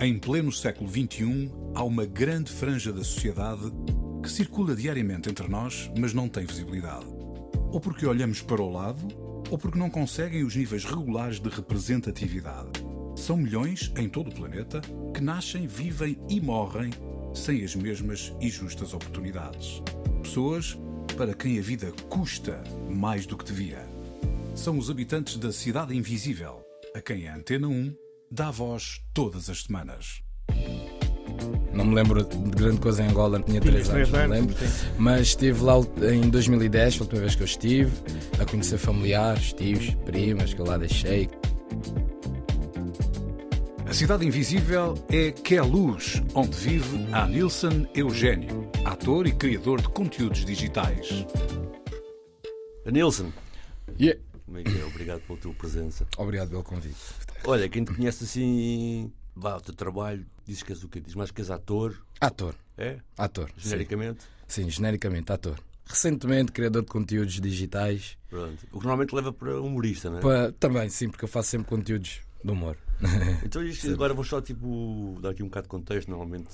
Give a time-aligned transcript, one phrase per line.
[0.00, 3.72] Em pleno século XXI, há uma grande franja da sociedade
[4.20, 7.06] que circula diariamente entre nós, mas não tem visibilidade.
[7.70, 9.06] Ou porque olhamos para o lado,
[9.48, 12.70] ou porque não conseguem os níveis regulares de representatividade.
[13.14, 14.80] São milhões em todo o planeta
[15.14, 16.90] que nascem, vivem e morrem
[17.32, 19.80] sem as mesmas e justas oportunidades.
[20.22, 20.76] Pessoas
[21.16, 23.86] para quem a vida custa mais do que devia.
[24.56, 26.64] São os habitantes da Cidade Invisível,
[26.94, 28.03] a quem a Antena 1
[28.34, 30.20] dá voz todas as semanas.
[31.72, 34.56] Não me lembro de grande coisa em Angola, tinha 3 anos, não me lembro.
[34.98, 35.74] Mas estive lá
[36.12, 37.92] em 2010, foi a última vez que eu estive,
[38.40, 41.28] a conhecer familiares, tios, primas, que eu lá deixei.
[43.86, 50.44] A Cidade Invisível é Queluz, onde vive a Nilson Eugênio, ator e criador de conteúdos
[50.44, 51.24] digitais.
[52.84, 53.32] Nilson,
[53.98, 54.20] Yeah.
[54.44, 54.84] Como é que é?
[54.84, 56.06] Obrigado pela tua presença.
[56.16, 56.96] Obrigado pelo convite.
[57.44, 61.00] Olha, quem te conhece assim, vá, o teu trabalho, dizes que és o quê?
[61.00, 62.98] Diz mais que és ator, Ator, é?
[63.18, 63.48] ator.
[63.56, 63.70] sim.
[63.70, 64.24] Genericamente?
[64.46, 65.58] Sim, genericamente, ator.
[65.86, 68.16] Recentemente, criador de conteúdos digitais.
[68.30, 68.64] Pronto.
[68.72, 70.20] O que normalmente leva para humorista, não é?
[70.22, 72.76] Pa- Também, sim, porque eu faço sempre conteúdos de humor.
[73.44, 76.08] Então isto, agora vou só tipo, dar aqui um bocado de contexto.
[76.08, 76.48] Normalmente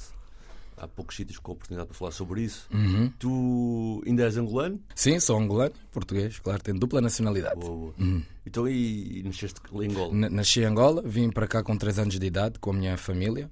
[0.80, 2.66] há poucos sítios com oportunidade para falar sobre isso.
[2.72, 3.12] Uhum.
[3.18, 4.80] Tu ainda és angolano?
[4.94, 7.60] Sim, sou angolano, português, claro, tenho dupla nacionalidade.
[7.60, 7.94] Boa, boa.
[7.98, 8.22] Uhum.
[8.46, 10.12] Então e, e nasceste em Angola?
[10.14, 12.96] N- Nasci em Angola, vim para cá com 3 anos de idade com a minha
[12.96, 13.50] família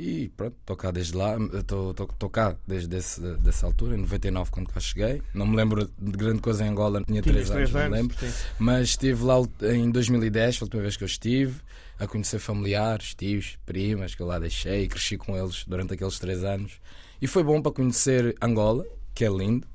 [0.00, 4.68] e pronto, estou cá desde lá, estou cá desde esse, dessa altura, em 99 quando
[4.72, 5.20] cá cheguei.
[5.34, 7.98] Não me lembro de grande coisa em Angola, tinha 3 Tinhas anos, três não me
[7.98, 8.32] anos, lembro.
[8.32, 8.44] sim.
[8.58, 11.60] Mas estive lá em 2010, foi a última vez que eu estive,
[11.98, 16.18] a conhecer familiares, tios, primas que eu lá deixei e cresci com eles durante aqueles
[16.18, 16.80] 3 anos.
[17.20, 19.66] E foi bom para conhecer Angola, que é lindo.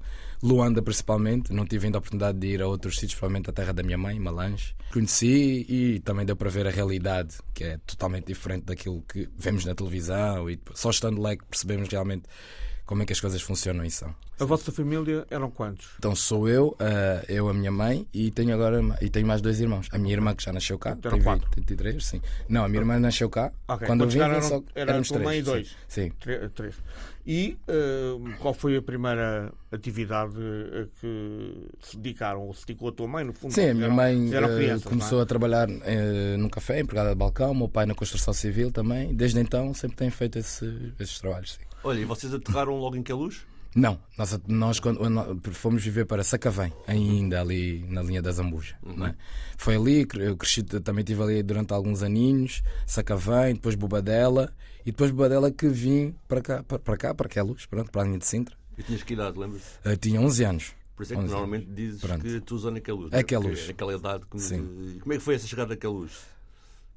[0.46, 3.74] Luanda, principalmente, não tive ainda a oportunidade de ir a outros sítios, provavelmente a terra
[3.74, 4.76] da minha mãe, Malange.
[4.94, 9.66] Conheci e também deu para ver a realidade, que é totalmente diferente daquilo que vemos
[9.66, 10.48] na televisão.
[10.48, 12.26] E só estando lá é que percebemos realmente
[12.86, 14.14] como é que as coisas funcionam e são.
[14.40, 15.88] A vossa família eram quantos?
[15.98, 19.60] Então sou eu, ah, eu, a minha mãe e tenho agora e tenho mais dois
[19.60, 19.88] irmãos.
[19.92, 21.50] A minha irmã que já nasceu cá, Eram tem quatro.
[21.56, 22.22] 23, sim.
[22.50, 23.52] Não, a minha irmã nasceu cá.
[23.68, 25.24] Ok, Quando quando vim, só, eram- era a éramos três.
[25.24, 25.46] mãe e sim.
[25.46, 25.76] dois.
[25.88, 26.12] Sim.
[26.20, 26.76] Tre- Três.
[27.28, 32.42] E eh, qual foi a primeira atividade a que se dedicaram?
[32.44, 33.52] Ou se dedicou a tua mãe, no fundo?
[33.54, 35.24] Sim, a minha mãe eh, crianças, começou não é?
[35.24, 39.16] a trabalhar eh, num café, empregada de balcão, o meu pai na construção civil também.
[39.16, 41.54] Desde então sempre tem feito esse- esses trabalhos.
[41.54, 41.62] Sim.
[41.86, 43.46] Olha, e vocês aterraram logo em Queluz?
[43.76, 48.76] Não, nós, nós quando, nós fomos viver para Sacavém, ainda ali na linha da Zambuja.
[49.06, 49.14] é?
[49.56, 54.52] Foi ali, que eu cresci, também estive ali durante alguns aninhos, Sacavém, depois Bobadela,
[54.84, 58.06] e depois Bobadela que vim para cá, para, para cá, para Queluz, pronto, para a
[58.06, 58.56] linha de Sintra.
[58.78, 59.62] E tinhas que idade, lembras?
[59.84, 60.74] Eu tinha 11 anos.
[60.96, 62.22] Por isso é que 11 normalmente dizes Pronto.
[62.24, 63.14] que a tua zona é Queluz.
[63.14, 63.60] É não Queluz.
[63.60, 64.24] Porque É aquela idade.
[64.32, 64.40] Que...
[64.40, 64.98] Sim.
[65.02, 66.12] Como é que foi essa chegada a Queluz?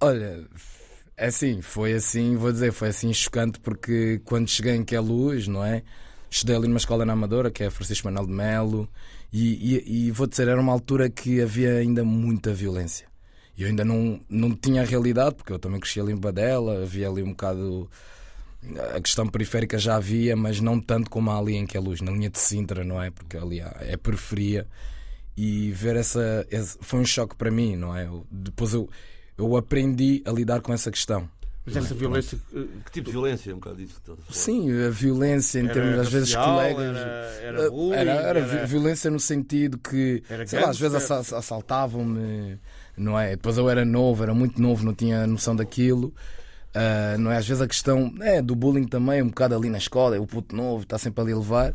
[0.01, 0.45] Olha, é
[1.27, 5.83] assim, foi assim, vou dizer, foi assim chocante porque quando cheguei em Queluz, não é?
[6.31, 8.89] Estudei ali numa escola na Amadora, que é Francisco Manuel de Melo,
[9.33, 13.07] e, e, e vou dizer, era uma altura que havia ainda muita violência.
[13.57, 16.83] E eu ainda não, não tinha a realidade, porque eu também cresci ali em Badela,
[16.83, 17.91] havia ali um bocado.
[18.95, 22.29] A questão periférica já havia, mas não tanto como há ali em Queluz, na linha
[22.29, 23.11] de Sintra, não é?
[23.11, 24.67] Porque ali é periferia.
[25.37, 26.47] E ver essa.
[26.51, 28.05] esse- Foi um choque para mim, não é?
[28.07, 28.89] Eu- depois eu,
[29.39, 31.29] eu aprendi a lidar com essa questão.
[31.65, 32.39] Mas essa violência.
[32.55, 33.53] eh, Que tipo de violência?
[33.55, 34.01] Um bocado disso.
[34.31, 36.97] Sim, a violência em Era termos, às vezes, colegas.
[36.97, 40.71] era- eh, era bullying, era, era era- vi- violência no sentido que, Era sei lá,
[40.71, 41.11] às vezes
[41.69, 42.59] assaltavam-me,
[42.97, 43.31] não é?
[43.37, 46.13] Depois eu era novo, era muito novo, não tinha noção daquilo.
[46.75, 47.37] Ah, não é?
[47.37, 50.27] Às vezes a questão é, do bullying também, um bocado ali na escola, é o
[50.27, 51.75] puto novo, está sempre ali a levar.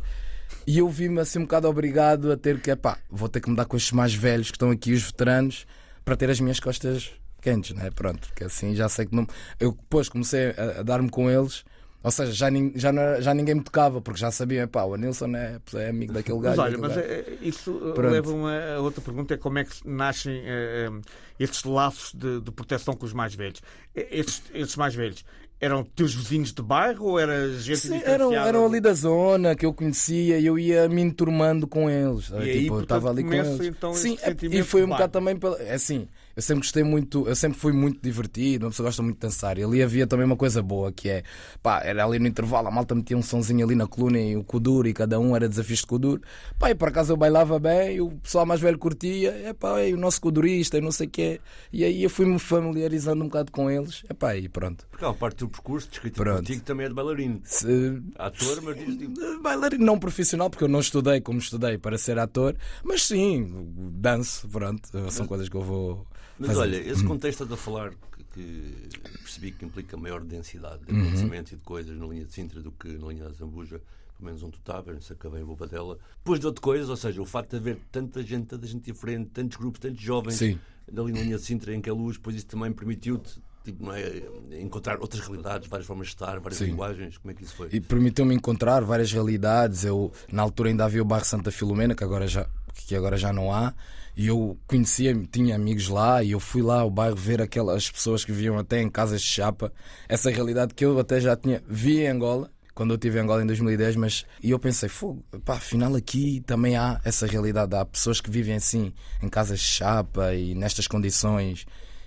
[0.66, 3.56] E eu vi-me assim um bocado obrigado a ter que, epá, vou ter que me
[3.56, 5.66] dar com estes mais velhos que estão aqui, os veteranos,
[6.04, 7.12] para ter as minhas costas
[7.44, 7.90] quentes, não é?
[7.90, 9.26] Pronto, porque assim já sei que não.
[9.60, 11.64] Eu depois comecei a, a dar-me com eles,
[12.02, 15.34] ou seja, já, já, não já ninguém me tocava, porque já sabia, epá, o Nilson
[15.36, 16.56] é, é amigo daquele gajo.
[16.56, 17.06] Mas olha, mas gajo.
[17.08, 21.00] eh, isso leva-me a outra pergunta: é como é que nascem eh, eh,
[21.38, 23.60] estes laços de, de proteção com os mais velhos?
[23.94, 25.24] Estes, estes mais velhos
[25.60, 29.64] eram teus vizinhos de bairro ou era gente Sim, eram, eram ali da zona que
[29.64, 32.28] eu conhecia e eu ia me enturmando com eles.
[32.30, 33.66] E aí, tipo, eu portanto, estava ali com começa, eles.
[33.76, 35.56] então, Sim, é- e foi um bocado também pela.
[35.62, 39.16] É assim, eu sempre gostei muito, eu sempre fui muito divertido, uma pessoa gosta muito
[39.16, 39.58] de dançar.
[39.58, 41.22] E ali havia também uma coisa boa que é,
[41.62, 44.42] pá, era ali no intervalo, a malta metia um sonzinho ali na coluna e o
[44.44, 46.22] Kuduro e cada um era desafios de Kuduro.
[46.58, 49.82] Pá, e por acaso eu bailava bem, e o pessoal mais velho curtia, é pá,
[49.82, 51.40] e o nosso Kudurista e não sei o quê.
[51.72, 54.86] E aí eu fui-me familiarizando um bocado com eles, é pá, e pronto.
[54.90, 56.38] Porque há parte do percurso descrito Pronto.
[56.38, 57.40] contigo também é de bailarino.
[57.44, 59.14] Se- Ator, mas diz tipo.
[59.42, 63.48] Bailarino não profissional, porque eu não estudei como estudei para ser ator, mas sim,
[63.92, 66.06] danço, pronto, são coisas que eu vou
[66.38, 67.90] Mas olha, esse contexto estás a falar
[68.32, 71.00] que, que percebi que implica maior densidade de Uhum.
[71.02, 73.80] acontecimentos e de coisas na linha de Sintra do que na linha da Zambuja,
[74.18, 75.98] pelo menos onde tu estavas, se acabei em Bobadela.
[76.18, 79.30] Depois de outra coisa, ou seja, o facto de haver tanta gente, tanta gente diferente,
[79.32, 80.58] tantos grupos, tantos jovens Sim.
[80.96, 84.22] ali na linha de Sintra em que é luz, depois isso também permitiu-te tipo, é,
[84.60, 86.66] encontrar outras realidades, várias formas de estar, várias Sim.
[86.66, 87.16] linguagens.
[87.18, 87.68] Como é que isso foi?
[87.72, 89.84] E permitiu-me encontrar várias realidades.
[89.84, 93.32] Eu, na altura, ainda havia o bairro Santa Filomena, que agora já, que agora já
[93.32, 93.74] não há.
[94.16, 98.24] E eu conhecia, tinha amigos lá e eu fui lá ao bairro ver aquelas pessoas
[98.24, 99.72] que viviam até em casas de chapa.
[100.08, 103.42] Essa realidade que eu até já tinha vi em Angola, quando eu estive em Angola
[103.42, 107.74] em 2010, mas e eu pensei, fogo, pá, afinal aqui também há essa realidade.
[107.74, 111.66] Há pessoas que vivem assim, em casas de chapa e nestas condições.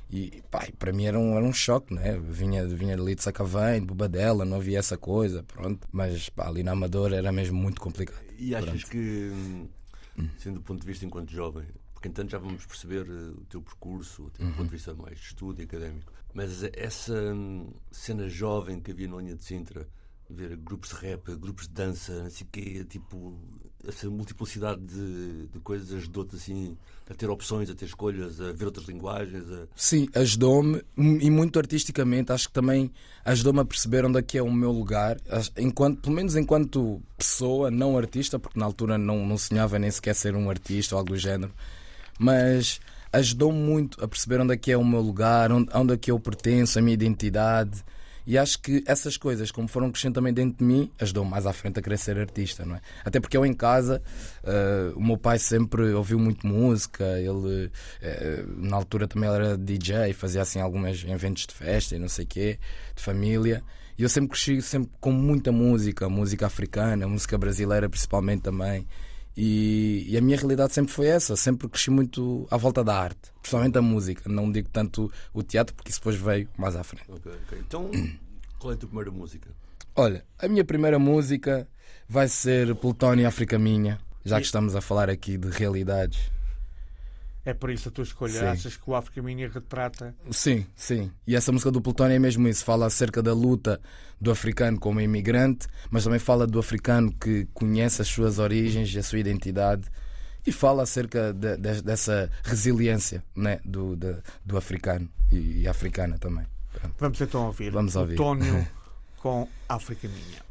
[0.10, 2.18] E pá, para mim era um, era um choque, né?
[2.18, 5.86] Vinha, vinha ali de Sacavém, de Bobadela, não havia essa coisa, pronto.
[5.92, 8.24] Mas pá, ali na Amadora era mesmo muito complicado.
[8.40, 9.32] E achas que,
[10.38, 13.62] sendo do ponto de vista enquanto jovem, porque entanto já vamos perceber eh, o teu
[13.62, 14.52] percurso, o teu Uhum.
[14.54, 19.08] ponto de vista mais de estudo e académico, mas essa hum, cena jovem que havia
[19.08, 19.88] na linha de Sintra,
[20.30, 23.40] ver grupos de rap, grupos de dança, não sei o quê, tipo,
[23.88, 26.78] essa multiplicidade de, de coisas ajudou-te assim
[27.10, 29.66] a ter opções, a ter escolhas, a ver outras linguagens, a...
[29.76, 32.32] Sim, ajudou-me e muito artisticamente.
[32.32, 32.92] Acho que também
[33.24, 35.18] ajudou-me a perceber onde é que é o meu lugar,
[35.58, 40.16] enquanto, pelo menos enquanto pessoa, não artista, porque na altura não, não sonhava nem sequer
[40.16, 41.54] ser um artista ou algo do género,
[42.20, 42.82] mas
[43.14, 46.12] ajudou-me muito a perceber onde é que é o meu lugar, onde, onde é que
[46.12, 47.84] eu pertenço, a minha identidade.
[48.28, 51.54] E acho que essas coisas, como foram crescendo também dentro de mim, ajudou-me mais à
[51.54, 52.82] frente a querer ser artista, não é?
[53.06, 54.04] Até porque eu em casa,
[54.44, 57.72] eh, o meu pai sempre ouviu muito música, ele
[58.02, 62.26] eh, na altura também era DJ, fazia assim alguns eventos de festa e não sei
[62.26, 62.60] o quê,
[62.94, 63.64] de família.
[63.98, 68.86] E eu sempre cresci sempre com muita música, música africana, música brasileira principalmente também.
[69.40, 73.32] E, e a minha realidade sempre foi essa, sempre cresci muito à volta da arte,
[73.40, 74.28] principalmente a música.
[74.28, 77.06] Não digo tanto o teatro, porque isso depois veio mais à frente.
[77.08, 77.60] Ok, ok.
[77.60, 77.92] Então,
[78.58, 79.48] qual é a tua primeira música?
[79.96, 81.68] Olha, a minha primeira música
[82.10, 86.32] vai ser Plutónio África Minha, já que estamos a falar aqui de realidades.
[87.50, 88.40] É por isso a tua escolha.
[88.42, 88.46] Sim.
[88.46, 90.14] Achas que o África Minha retrata.
[90.32, 91.10] Sim, sim.
[91.26, 92.66] E essa música do Plutónio é mesmo isso.
[92.66, 93.80] Fala acerca da luta
[94.20, 99.00] do africano como imigrante, mas também fala do africano que conhece as suas origens e
[99.00, 99.88] a sua identidade.
[100.46, 106.18] E fala acerca de- de- dessa resiliência né, do, de- do africano e, e africana
[106.20, 106.46] também.
[106.74, 106.96] Pronto.
[107.00, 107.72] Vamos então ouvir.
[107.72, 108.16] Vamos ouvir.
[108.18, 108.68] Tónio
[109.22, 110.47] com África Minha.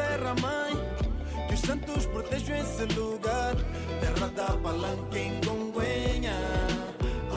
[0.00, 0.74] Terra mãe,
[1.46, 3.54] que os santos protejam esse lugar.
[4.00, 6.38] Terra da palanca em Gonguenha.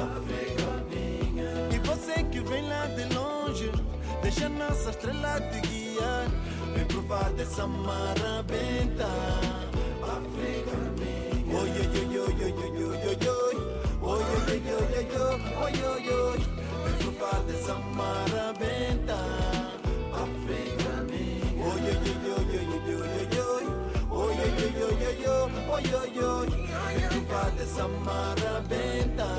[0.06, 1.52] África minha.
[1.76, 3.72] E você que vem lá de longe,
[4.22, 6.28] deixa nossa estrela te guiar.
[6.74, 9.08] Vem provar dessa marabenta.
[10.18, 11.60] África minha.
[11.60, 13.56] Oi, oi, oi, oi, oi, oi, oi, oi.
[14.06, 16.40] Oi, oi, oi, oi, oi, oi, oi, oi, oi.
[16.84, 18.93] Vem provar dessa marabenta.
[25.74, 26.50] moyoyoy
[27.10, 29.30] Kupate sa marabenta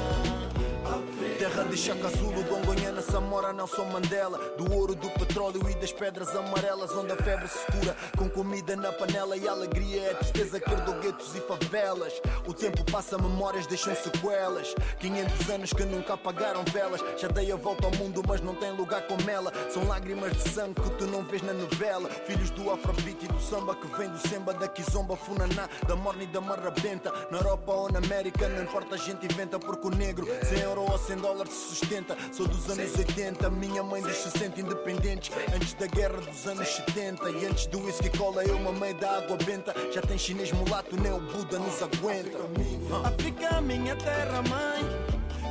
[1.54, 4.38] Terra de Chaka Zulu, Gongonhana, Samora, Nelson Mandela.
[4.58, 8.74] Do ouro, do petróleo e das pedras amarelas Onde a febre se cura com comida
[8.74, 12.12] na panela E alegria é tristeza que herdou guetos e favelas.
[12.44, 14.74] O tempo passa, memórias deixam sequelas.
[14.98, 17.00] 500 anos que nunca apagaram velas.
[17.18, 20.48] Já dei a volta ao mundo, mas não tem lugar como ela São lágrimas de
[20.50, 22.10] sangue que tu não vês na novela.
[22.26, 26.24] Filhos do afrobeat e do samba Que vem do semba, da kizomba, funaná Da morna
[26.24, 27.12] e da marrabenta.
[27.30, 30.80] Na Europa ou na América, não importa, a gente inventa Porque o negro, 100 euro
[30.90, 32.16] ou 100 dólares se sustenta.
[32.32, 35.30] Sou dos anos 80, minha mãe se sente independentes.
[35.54, 39.36] Antes da guerra dos anos 70 E antes do whisky cola eu mamei da água
[39.44, 39.74] benta.
[39.92, 42.38] Já tem chinês mulato, nem o Buda nos aguenta.
[43.04, 43.96] África, minha.
[43.96, 44.82] Terra mãe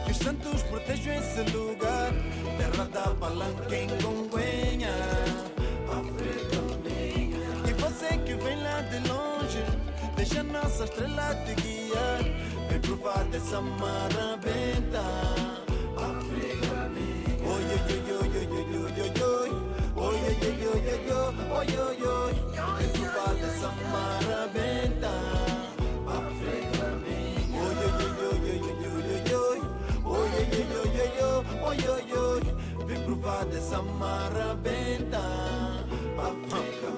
[0.06, 2.12] Que os santos protejam esse lugar.
[2.58, 4.94] Terra da palanca em Gonguenha
[5.88, 7.70] África minha.
[7.70, 9.64] E você que vem lá de longe
[10.16, 12.24] Deixa nossa estrela te guiar.
[12.70, 15.02] Vem provar dessa marabenta
[32.86, 35.63] Vem provar dessa marabenta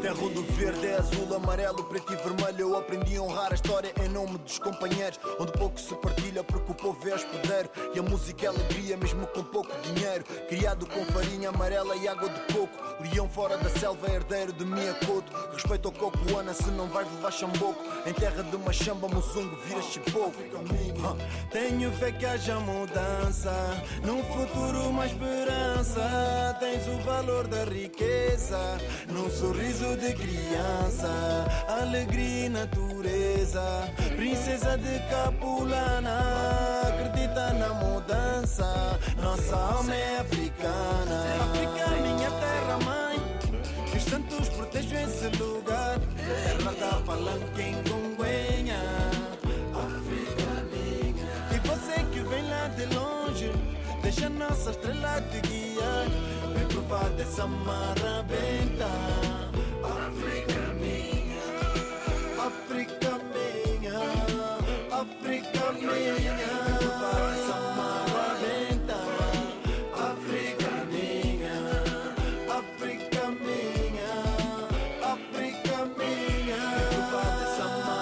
[0.05, 2.59] Terra do verde é azul, amarelo, preto e vermelho.
[2.59, 5.19] Eu aprendi a honrar a história em nome dos companheiros.
[5.39, 7.67] Onde pouco se partilha, porque o povo é hospedeiro.
[7.91, 10.23] E a música é alegria, mesmo com pouco dinheiro.
[10.47, 12.85] Criado com farinha amarela e água de coco.
[13.01, 15.33] Leão fora da selva, herdeiro de minha coto.
[15.51, 17.83] Respeito ao coco, Ana, se não vais levar chamboco.
[18.05, 20.35] Em terra de machamba, moçungo, vira chipoco.
[21.03, 21.15] Ah,
[21.51, 23.51] Tenho fé que haja mudança,
[24.03, 26.55] num futuro uma esperança.
[26.59, 28.59] Tens o valor da riqueza,
[29.09, 31.09] num sorriso de criança,
[31.67, 33.61] alegria e natureza.
[34.15, 36.19] Princesa de Capulana,
[36.87, 38.99] acredita na mudança.
[39.21, 41.23] Nossa alma é africana.
[41.45, 43.19] África, minha terra mãe,
[43.89, 45.99] que os santos protejam esse lugar.
[45.99, 48.81] Terra da palanca em Congonha.
[49.73, 51.55] África minha.
[51.55, 53.51] E você que vem lá de longe,
[54.01, 56.07] deixa nossa estrela te guiar.
[56.53, 59.34] Vem provar dessa marabenta.
[65.01, 66.37] África minha,
[67.01, 68.95] faça uma lamenta.
[69.93, 71.57] África minha,
[72.49, 74.11] África minha,
[75.03, 76.61] África minha,
[77.11, 77.99] faça uma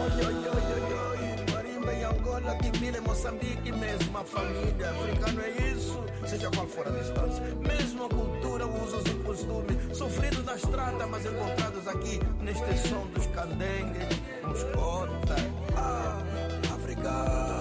[0.00, 1.52] Oi, oi, oi, oi, oi.
[1.52, 4.88] Marimba Angola, Guiné, Moçambique, mesma família.
[4.92, 7.44] africana é isso, seja qual for a distância,
[8.06, 8.39] a cultura
[8.84, 9.96] usos e costumes.
[9.96, 15.36] Sofridos na estrada, mas encontrados aqui neste som dos candengues, nos cota.
[15.76, 16.22] Ah,
[16.74, 17.59] África.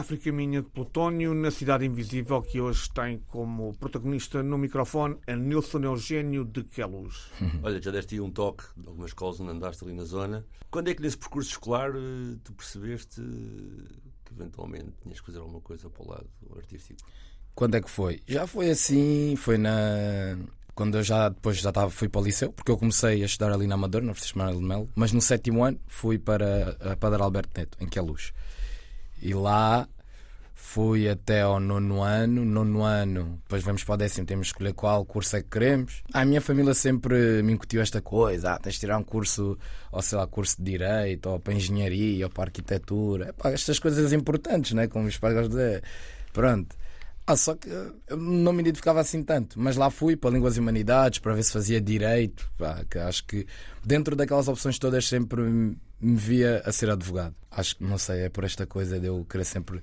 [0.00, 5.36] África Minha de Plutónio, na Cidade Invisível, que hoje tem como protagonista no microfone a
[5.36, 7.30] Nilson Eugênio de Queluz.
[7.62, 10.42] Olha, já deste aí um toque de algumas escolas onde andaste ali na zona.
[10.70, 15.60] Quando é que nesse percurso escolar eh, tu percebeste que eventualmente tinhas que fazer alguma
[15.60, 16.98] coisa para o lado artístico?
[17.54, 18.22] Quando é que foi?
[18.26, 19.70] Já foi assim, foi na.
[20.74, 23.52] Quando eu já depois já estava, fui para o liceu, porque eu comecei a estudar
[23.52, 26.96] ali na Amadora, na Francisco Manuel de Melo, mas no sétimo ano fui para a
[26.96, 28.32] Padre Alberto Neto, em Queluz.
[29.22, 29.88] E lá
[30.70, 34.72] fui até ao nono ano, nono ano, depois vamos para o décimo, temos de escolher
[34.72, 36.02] qual curso é que queremos.
[36.12, 39.58] Ah, a minha família sempre me incutiu esta coisa, ah, tens de tirar um curso,
[39.90, 44.12] ou sei lá, curso de Direito, ou para Engenharia, ou para Arquitetura, Epá, estas coisas
[44.12, 44.86] importantes, né?
[44.86, 45.82] como os pais gostam de dizer.
[46.32, 46.76] Pronto.
[47.26, 50.60] Ah, só que eu não me identificava assim tanto, mas lá fui para Línguas e
[50.60, 52.50] Humanidades para ver se fazia direito.
[52.56, 53.46] Pá, que acho que
[53.84, 55.42] dentro daquelas opções todas sempre
[56.00, 57.34] me via a ser advogado.
[57.50, 59.82] Acho que, não sei, é por esta coisa de eu querer sempre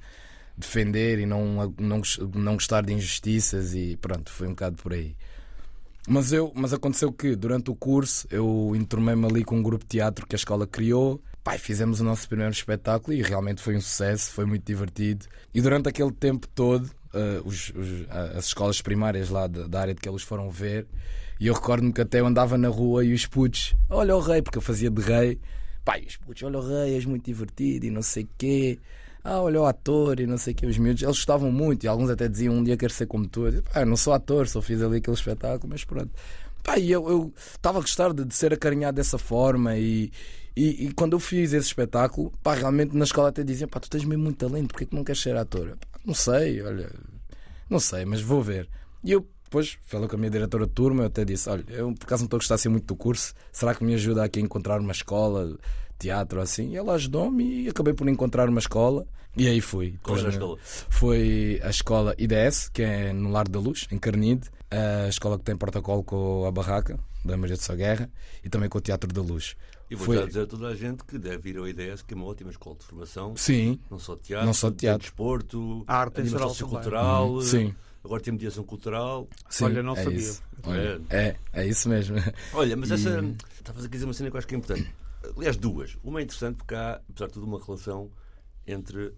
[0.57, 2.01] defender e não, não,
[2.33, 5.15] não gostar de injustiças e pronto, foi um bocado por aí.
[6.07, 9.89] Mas, eu, mas aconteceu que durante o curso eu entormei-me ali com um grupo de
[9.89, 11.21] teatro que a escola criou.
[11.43, 15.25] Pai, fizemos o nosso primeiro espetáculo e realmente foi um sucesso, foi muito divertido.
[15.53, 19.93] E durante aquele tempo todo, eh, os- os- as escolas primárias lá da, da área
[19.93, 20.88] de que eles foram ver,
[21.39, 24.41] e eu recordo-me que até eu andava na rua e os putos, olha o rei,
[24.41, 25.39] porque eu fazia de rei.
[25.88, 28.77] Pai, os putos, olha o rei, és muito divertido e não sei quê.
[29.24, 30.65] Ah, olha o ator e não sei o quê.
[30.65, 33.48] Os miúdos, eles gostavam muito e alguns até diziam um dia quero ser como tu.
[33.48, 36.12] Eu eu não sou ator, só fiz ali aquele espetáculo, mas pronto.
[36.62, 40.12] Pá, e eu estava a gostar de, de ser acarinhado dessa forma e,
[40.58, 43.89] e, e quando eu fiz esse espetáculo, pá, realmente na escola até diziam, pá, tu
[43.89, 45.70] tens mesmo muito talento, porque é que não queres ser ator?
[45.70, 46.91] Eu, pá, não sei, olha,
[47.70, 48.67] não sei, mas vou ver.
[49.06, 51.94] E eu depois falei com a minha diretora de turma, eu até disse, olha, eu
[51.94, 54.39] por acaso não estou a gostar assim muito do curso, será que me ajuda aqui
[54.39, 55.58] a encontrar uma escola,
[55.98, 56.72] teatro assim?
[56.72, 59.98] E ela ajudou-me e acabei por encontrar uma escola e aí fui.
[60.04, 60.88] Qual era a Depois, escola?
[60.89, 65.44] Foi a escola IDS, que é no Lar da Luz, em Carnide, a escola que
[65.46, 68.10] tem protocolo com a Barraca, da Maria de Sá Guerra,
[68.44, 69.56] e também com o Teatro da Luz.
[69.89, 72.13] E vou Foi- já dizer a toda a gente que deve ir ao IDS, que
[72.13, 73.36] é uma ótima escola de formação.
[73.38, 75.01] Sim, Não só de teatro, Não só de teatro.
[75.04, 77.74] desporto, A arte animação cultural, sim,
[78.07, 79.29] agora tem mediação cultural.
[79.49, 79.65] sim.
[79.65, 80.19] Olha, não é sabia.
[80.19, 80.43] Isso.
[80.63, 82.17] Olha, é, é isso mesmo.
[82.53, 83.23] Olha, mas essa.
[83.57, 84.91] Estavas a dizer uma cena que eu acho que é importante.
[85.35, 85.97] Aliás, duas.
[86.03, 88.09] Uma é interessante porque há, apesar de tudo, uma relação
[88.65, 89.13] entre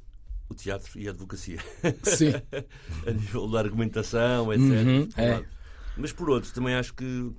[0.49, 1.59] o teatro e a advocacia.
[2.03, 2.33] Sim.
[3.07, 4.63] a nível da argumentação, etc.
[4.63, 5.31] Uhum, por um é.
[5.33, 5.47] lado.
[5.97, 7.31] Mas por outro, também acho que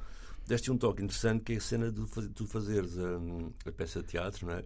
[0.47, 2.05] deste um toque interessante que é a cena de
[2.35, 4.65] tu fazeres hum, a, peça de teatro, não é?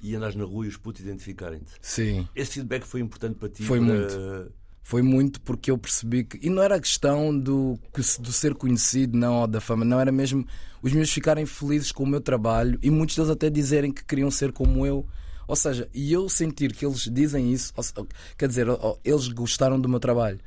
[0.00, 1.72] E andares na rua e os putos identificarem-te.
[1.80, 2.28] Sim.
[2.34, 3.62] Esse feedback foi importante para ti?
[3.62, 4.52] Foi para- muito.
[4.86, 6.38] Foi muito porque eu percebi que.
[6.46, 7.80] E não era questão do,
[8.20, 10.46] do ser conhecido, não, ou da fama, não era mesmo
[10.82, 14.30] os meus ficarem felizes com o meu trabalho e muitos deles até dizerem que queriam
[14.30, 15.06] ser como eu.
[15.48, 19.80] Ou seja, e eu sentir que eles dizem isso, ou quer dizer, ó, eles gostaram
[19.80, 20.38] do meu trabalho.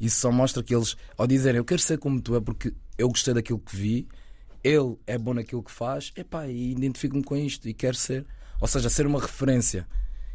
[0.00, 3.08] Isso só mostra que eles, ao dizerem eu quero ser como tu, é porque eu
[3.08, 4.08] gostei daquilo que vi,
[4.64, 8.26] ele é bom naquilo que faz, epá, e identifico-me com isto e quero ser.
[8.60, 9.86] Ou seja, ser uma referência.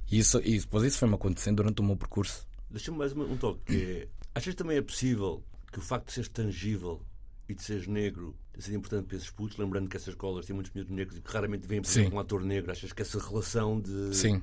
[0.10, 2.50] E, isso, e depois isso foi-me acontecendo durante o meu percurso.
[2.72, 3.60] Deixa-me mais um toque.
[3.66, 7.01] Que é, achas que também é possível que o facto de seres tangível
[7.48, 9.58] e de seres negro tenha sido importante para esses putos?
[9.58, 12.20] Lembrando que essas escolas têm muitos miúdos negros e que raramente vêm, por exemplo, um
[12.20, 12.72] ator negro.
[12.72, 14.16] Achas que essa relação de.
[14.16, 14.42] Sim.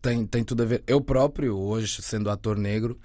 [0.00, 0.82] Tem, tem tudo a ver.
[0.86, 2.98] Eu próprio, hoje, sendo ator negro,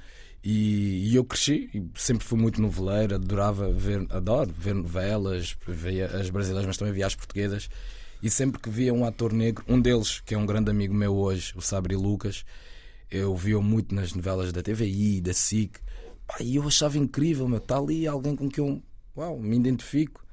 [0.44, 6.06] e, e eu cresci, e sempre fui muito noveleiro, adorava ver, adoro ver novelas, via
[6.06, 7.70] as brasileiras, mas também via as portuguesas.
[8.22, 11.16] E sempre que via um ator negro, um deles, que é um grande amigo meu
[11.16, 12.46] hoje, o Sabri Lucas,
[13.14, 15.80] eu via muito nas novelas da TVI, da SIC,
[16.26, 18.82] pá, e eu achava incrível, meu, está ali alguém com quem eu
[19.16, 20.26] uau, me identifico.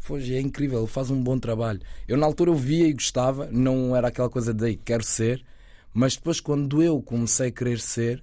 [0.00, 1.80] Foge, é incrível, ele faz um bom trabalho.
[2.06, 5.44] Eu na altura eu via e gostava, não era aquela coisa de "Ei, quero ser,
[5.92, 8.22] mas depois quando eu comecei a querer ser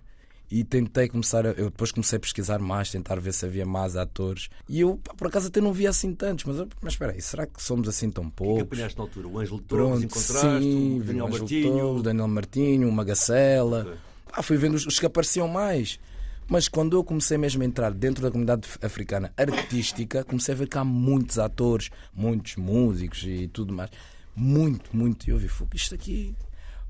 [0.56, 3.96] e tentei começar a, eu depois comecei a pesquisar mais, tentar ver se havia mais
[3.96, 7.12] atores e eu pá, por acaso até não via assim tantos, mas, eu- mas espera
[7.14, 8.62] aí, será que somos assim tão O que poucos?
[8.62, 9.28] apanhaste na altura?
[9.28, 11.96] O Ângelo Torres, encontraste, sim, o Daniel Martinho.
[11.96, 13.98] O Daniel Martinho, o Magacela.
[14.32, 16.00] Pá, fui vendo os, os que apareciam mais.
[16.48, 20.68] Mas quando eu comecei mesmo a entrar dentro da comunidade africana artística, comecei a ver
[20.68, 23.90] que há muitos atores, muitos músicos e tudo mais.
[24.36, 25.26] Muito, muito.
[25.28, 26.36] E eu vi, "Fogo, isto aqui.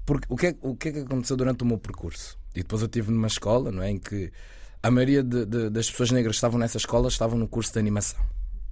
[0.06, 2.38] Porque o que, é, o que é que aconteceu durante o meu percurso?
[2.56, 3.90] E depois eu estive numa escola, não é?
[3.90, 4.32] Em que
[4.82, 7.80] a maioria de- de- das pessoas negras que estavam nessa escola estavam no curso de
[7.80, 8.20] animação.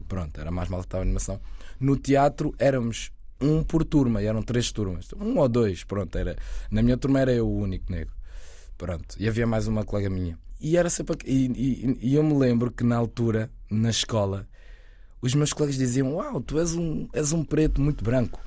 [0.07, 1.39] Pronto, era mais mal que estava animação.
[1.79, 5.07] No teatro éramos um por turma, e eram três turmas.
[5.19, 6.15] Um ou dois, pronto.
[6.17, 6.35] Era,
[6.69, 8.13] na minha turma era eu o único negro.
[8.77, 9.15] Pronto.
[9.17, 10.37] E havia mais uma colega minha.
[10.59, 11.17] E era sempre.
[11.25, 14.47] E, e- e eu me lembro que na altura, na escola,
[15.21, 18.39] os meus colegas diziam: Uau, tu és um, és um preto muito branco.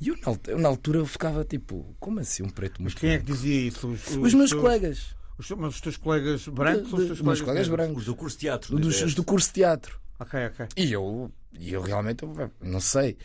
[0.00, 0.16] E eu
[0.58, 3.36] na, altura eu ficava tipo: Como assim um preto muito Quem é que branco?
[3.42, 3.88] dizia isso?
[3.88, 5.16] Os, Os meus teus- colegas.
[5.38, 7.68] Os, teus- mas os teus colegas brancos De- ou os de- teus os meus colegas
[7.68, 7.96] brancos.
[7.98, 8.78] Os do curso de teatro.
[8.78, 9.14] Dos, os IBS.
[9.14, 10.00] do curso de teatro.
[10.20, 10.66] Ok, ok.
[10.76, 13.16] E eu, e eu realmente eu, não sei.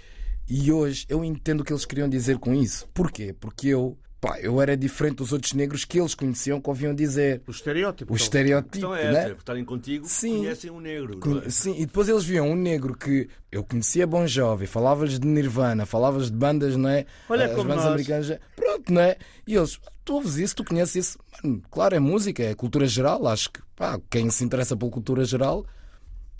[0.47, 2.88] E hoje eu entendo o que eles queriam dizer com isso.
[2.93, 3.33] Porquê?
[3.39, 7.41] Porque eu, pá, eu era diferente dos outros negros que eles conheciam, que ouviam dizer.
[7.45, 8.13] O estereótipo.
[8.13, 8.23] O então.
[8.23, 9.25] Estereótipo, é essa, né?
[9.25, 10.38] é por estarem contigo, Sim.
[10.38, 11.17] conhecem um negro.
[11.19, 11.49] Con- é?
[11.49, 15.86] Sim, e depois eles viam um negro que eu conhecia Bon Jovi, falava-lhes de Nirvana,
[15.86, 17.05] falava-lhes de bandas, não é?
[17.27, 17.93] Olha As como bandas nós.
[17.93, 18.39] americanas.
[18.55, 19.17] Pronto, não é?
[19.45, 21.19] E eles, tu ouves isso, tu conheces isso.
[21.43, 23.27] Mano, claro, é música, é cultura geral.
[23.27, 25.65] Acho que pá, quem se interessa pela cultura geral,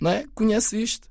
[0.00, 0.24] não é?
[0.34, 1.06] Conhece isto.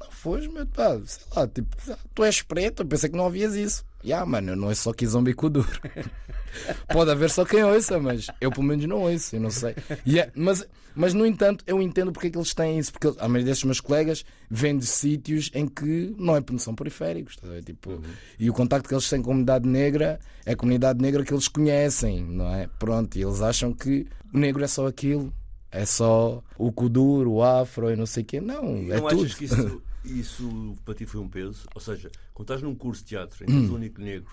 [0.00, 1.76] Não foste, meu pá, sei lá, tipo,
[2.12, 3.84] tu és preto, eu pensei que não ouvias isso.
[4.06, 5.68] Ya, mano, eu não ouço só que zombi com duro.
[6.92, 9.74] Pode haver só quem ouça, mas eu pelo menos não ouço, eu não sei.
[10.04, 10.64] E é- mas,
[10.94, 13.64] mas, no entanto, eu entendo porque é que eles têm isso, porque a maioria desses
[13.64, 17.36] meus colegas vêm de sítios em que não, é, são periféricos.
[17.42, 17.62] ver?
[17.64, 18.00] Tipo,
[18.38, 21.32] E o contacto que eles têm com a comunidade negra é a comunidade negra que
[21.34, 22.68] eles conhecem, não é?
[22.78, 25.32] Pronto, e eles acham que o negro é só aquilo.
[25.70, 28.40] É só o kuduro, o afro e não sei o quê.
[28.40, 29.24] Não, E é não tudo.
[29.24, 31.66] achas que isso, isso para ti foi um peso?
[31.74, 33.62] Ou seja, quando estás num curso de teatro em que Hum.
[33.64, 34.30] és o único negro,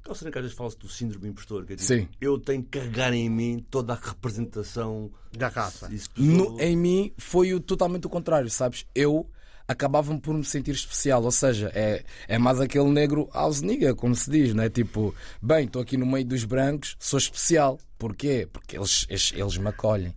[0.00, 2.08] aquela cena que às vezes fala-se do síndrome impostor, que é tipo, Sim.
[2.20, 5.88] eu tenho que carregar em mim toda a representação Da raça.
[6.16, 8.84] No- em mim foi o, totalmente o contrário, sabes?
[8.94, 9.28] Eu
[9.66, 14.14] acabava por me sentir especial, ou seja, é, é mais aquele negro house nigga, como
[14.14, 14.68] se diz, não é?
[14.68, 17.78] Tipo, bem, estou aqui no meio dos brancos, sou especial.
[17.98, 18.48] Porquê?
[18.52, 20.14] Porque eles, eles, eles me acolhem.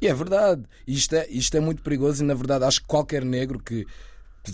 [0.00, 0.64] E é verdade.
[0.86, 3.86] Isto é, isto é muito perigoso e, na verdade, acho que qualquer negro que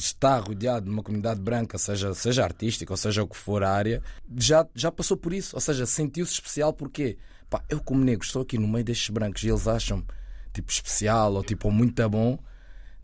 [0.01, 3.71] está rodeado de uma comunidade branca, seja, seja artística ou seja o que for a
[3.71, 4.03] área,
[4.37, 5.55] já, já passou por isso.
[5.57, 7.17] Ou seja, sentiu-se especial porque,
[7.51, 10.05] pá, eu como negro estou aqui no meio destes brancos e eles acham
[10.53, 12.39] tipo especial ou tipo muito bom.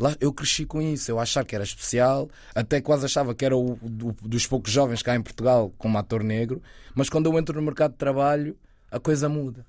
[0.00, 3.56] Lá, eu cresci com isso, eu achar que era especial, até quase achava que era
[3.56, 6.62] o, do- dos poucos jovens cá em Portugal como ator negro,
[6.94, 8.56] mas quando eu entro no mercado de trabalho,
[8.92, 9.66] a coisa muda.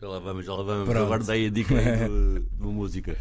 [0.00, 0.88] Já lá vamos, já lá vamos.
[0.88, 1.04] Pronto.
[1.04, 3.16] Agora dei a dica de, de uma música.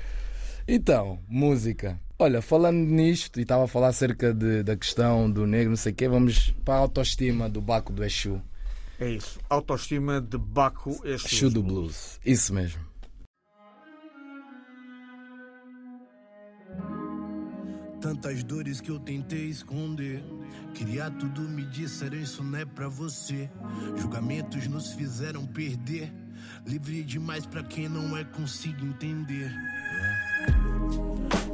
[0.68, 2.00] Então, música.
[2.22, 5.92] Olha, falando nisto, e estava a falar acerca de- da questão do negro, não sei
[5.92, 8.40] o quê, vamos para a autoestima do Baco do Exu.
[9.00, 9.40] É isso.
[9.50, 11.26] Autoestima de Baco Exu.
[11.26, 12.20] Exu do Blues.
[12.24, 12.80] Isso mesmo.
[18.00, 20.24] Tantas dores que eu tentei esconder.
[20.74, 23.50] Queria tudo me disseram, isso não é pra você.
[23.98, 26.12] Julgamentos nos fizeram perder.
[26.66, 29.52] Livre demais pra quem não é, consigo entender.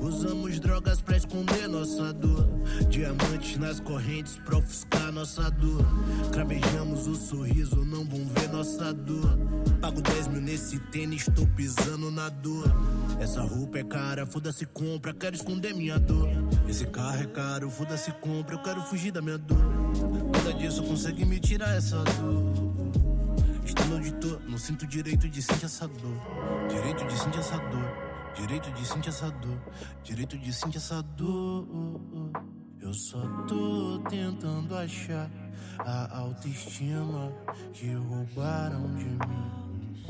[0.02, 2.48] Usamos drogas pra esconder nossa dor.
[2.90, 5.86] Diamantes nas correntes pra ofuscar nossa dor.
[6.32, 9.38] Cravejamos o sorriso, não vão ver nossa dor.
[9.82, 12.66] Pago 10 mil nesse tênis, tô pisando na dor.
[13.20, 16.30] Essa roupa é cara, foda-se compra, quero esconder minha dor.
[16.68, 19.58] Esse carro é caro, foda-se compra, eu quero fugir da minha dor.
[20.32, 22.68] Nada disso consegue me tirar essa dor.
[23.66, 26.68] Estou onde tô, não sinto direito de sentir essa dor.
[26.70, 28.07] Direito de sentir essa dor.
[28.40, 29.60] Direito de sentir essa dor.
[30.04, 31.68] Direito de sentir essa dor.
[32.80, 35.30] Eu só tô tentando achar
[35.80, 37.32] a autoestima
[37.74, 40.04] que roubaram de mim.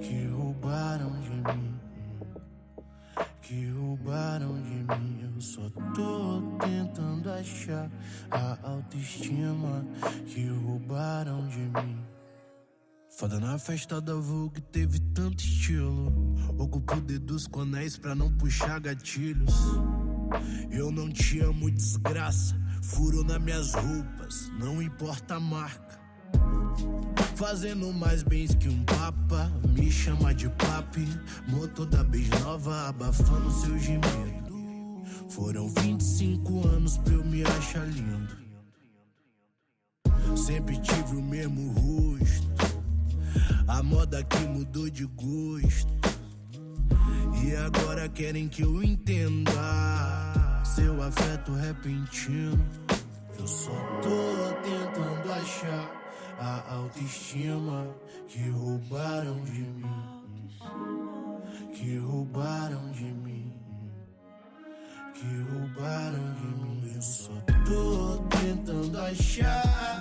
[0.00, 1.80] Que roubaram de mim.
[3.42, 5.30] Que roubaram de mim.
[5.34, 7.90] Eu só tô tentando achar
[8.30, 9.84] a autoestima
[10.26, 11.99] que roubaram de mim.
[13.20, 16.10] Foda na festa da Vogue teve tanto estilo.
[16.58, 19.54] Ocupo o dedo dos conéis pra não puxar gatilhos.
[20.70, 22.58] Eu não te amo, desgraça.
[22.82, 26.00] Furo nas minhas roupas, não importa a marca.
[27.36, 29.52] Fazendo mais bens que um papa.
[29.68, 31.06] Me chama de papi.
[31.46, 32.02] Motor da
[32.42, 35.04] nova abafando seu gemido.
[35.28, 38.34] Foram 25 anos pra eu me achar lindo.
[40.34, 42.09] Sempre tive o mesmo rosto.
[43.66, 45.92] A moda que mudou de gosto.
[47.42, 52.64] E agora querem que eu entenda seu afeto repentino.
[53.38, 53.70] Eu só
[54.02, 55.90] tô tentando achar
[56.38, 57.86] a autoestima
[58.28, 60.50] que roubaram de mim.
[61.72, 63.52] Que roubaram de mim.
[65.14, 66.92] Que roubaram de mim.
[66.94, 67.32] Eu só
[67.66, 70.00] tô tentando achar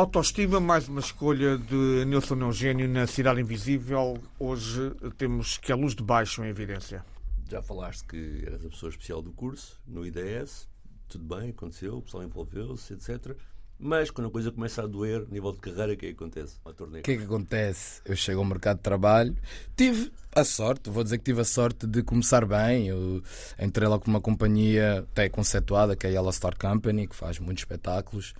[0.00, 4.16] Autoestima, mais uma escolha de Nilson Eugênio na Cidade Invisível.
[4.38, 7.04] Hoje temos que a luz de baixo em evidência.
[7.50, 10.66] Já falaste que eras a pessoa especial do curso, no IDS,
[11.06, 13.36] tudo bem, aconteceu, o pessoal envolveu-se, etc.
[13.82, 16.56] Mas quando a coisa começa a doer, nível de carreira, o que é que acontece?
[16.64, 18.02] O que é que acontece?
[18.04, 19.34] Eu chego ao mercado de trabalho,
[19.74, 22.88] tive a sorte, vou dizer que tive a sorte de começar bem.
[22.88, 23.22] Eu
[23.58, 27.38] entrei lá com uma companhia até conceituada, que é a Yellow Star Company, que faz
[27.38, 28.34] muitos espetáculos.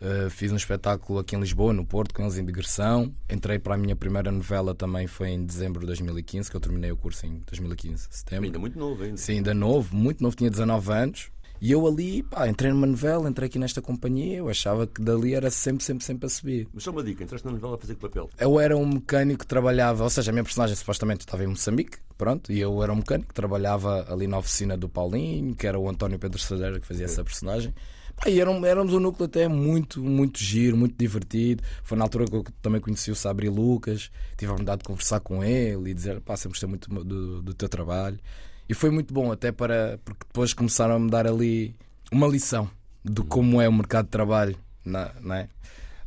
[0.00, 3.12] Uh, fiz um espetáculo aqui em Lisboa, no Porto, com eles em digressão.
[3.28, 6.92] Entrei para a minha primeira novela também, foi em dezembro de 2015, que eu terminei
[6.92, 8.44] o curso em 2015, setembro.
[8.44, 9.16] Ainda muito novo, ainda.
[9.16, 11.30] Sim, ainda novo, muito novo, tinha 19 anos.
[11.60, 15.34] E eu ali, pá, entrei numa novela, entrei aqui nesta companhia, eu achava que dali
[15.34, 16.68] era sempre, sempre, sempre a subir.
[16.72, 18.28] Mas só uma dica, entraste na novela a fazer que papel?
[18.38, 21.98] Eu era um mecânico que trabalhava, ou seja, a minha personagem supostamente estava em Moçambique,
[22.18, 25.78] pronto, e eu era um mecânico que trabalhava ali na oficina do Paulinho, que era
[25.78, 27.74] o António Pedro Sadeira que fazia essa personagem.
[28.16, 31.62] Pá, e éramos, éramos um núcleo até muito, muito giro, muito divertido.
[31.82, 35.20] Foi na altura que eu também conheci o Sabri Lucas, tive a oportunidade de conversar
[35.20, 38.18] com ele e dizer, pá, sempre gostei muito do, do teu trabalho.
[38.68, 39.98] E foi muito bom, até para.
[40.04, 41.74] porque depois começaram a me dar ali
[42.10, 42.70] uma lição
[43.04, 45.48] de como é o mercado de trabalho na, não é?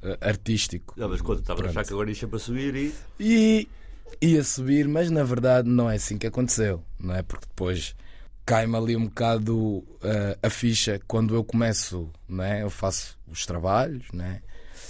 [0.01, 0.95] Eh, artístico.
[0.99, 2.93] Ah, mas quando estava a achar que agora ia sempre a subir e.
[3.19, 3.67] E
[4.21, 7.21] ia subir, mas na verdade não é assim que aconteceu, não é?
[7.21, 7.95] Porque depois
[8.45, 12.63] cai-me ali um bocado eh, a ficha quando eu começo, não é?
[12.63, 14.41] Eu faço os trabalhos, não é?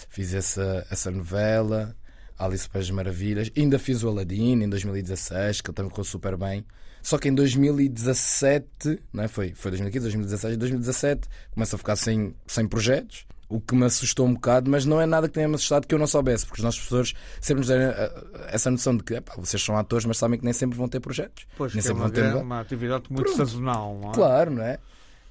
[0.09, 1.95] Fiz essa, essa novela,
[2.39, 6.65] Alice as Maravilhas, ainda fiz o Aladdin em 2016, que ele também correu super bem.
[7.01, 9.27] Só que em 2017, não é?
[9.27, 14.27] foi, foi 2015, 2016, 2017, começo a ficar sem, sem projetos, o que me assustou
[14.27, 16.63] um bocado, mas não é nada que tenha-me assustado que eu não soubesse, porque os
[16.63, 20.17] nossos professores sempre nos deram eh, essa noção de que epá, vocês são atores, mas
[20.17, 21.47] sabem que nem sempre vão ter projetos.
[21.57, 23.37] Pois nem é sempre uma, vão ter uma atividade muito Pronto.
[23.37, 24.13] sazonal, não é?
[24.13, 24.77] Claro, não é?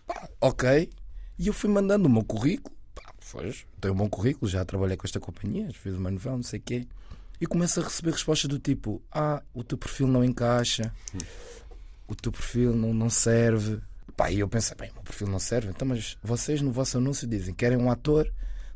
[0.07, 0.91] Pá, ok.
[1.39, 2.75] E eu fui mandando o meu currículo.
[2.93, 6.43] Pá, pois, tenho um bom currículo, já trabalhei com esta companhia, fiz uma novela, não
[6.43, 6.89] sei o quê.
[7.41, 10.93] E começo a receber respostas do tipo: Ah, o teu perfil não encaixa,
[12.07, 13.81] o teu perfil não, não serve.
[14.17, 15.71] Pá, e eu pensei: Bem, o meu perfil não serve.
[15.71, 18.31] Então, mas vocês no vosso anúncio dizem que querem um ator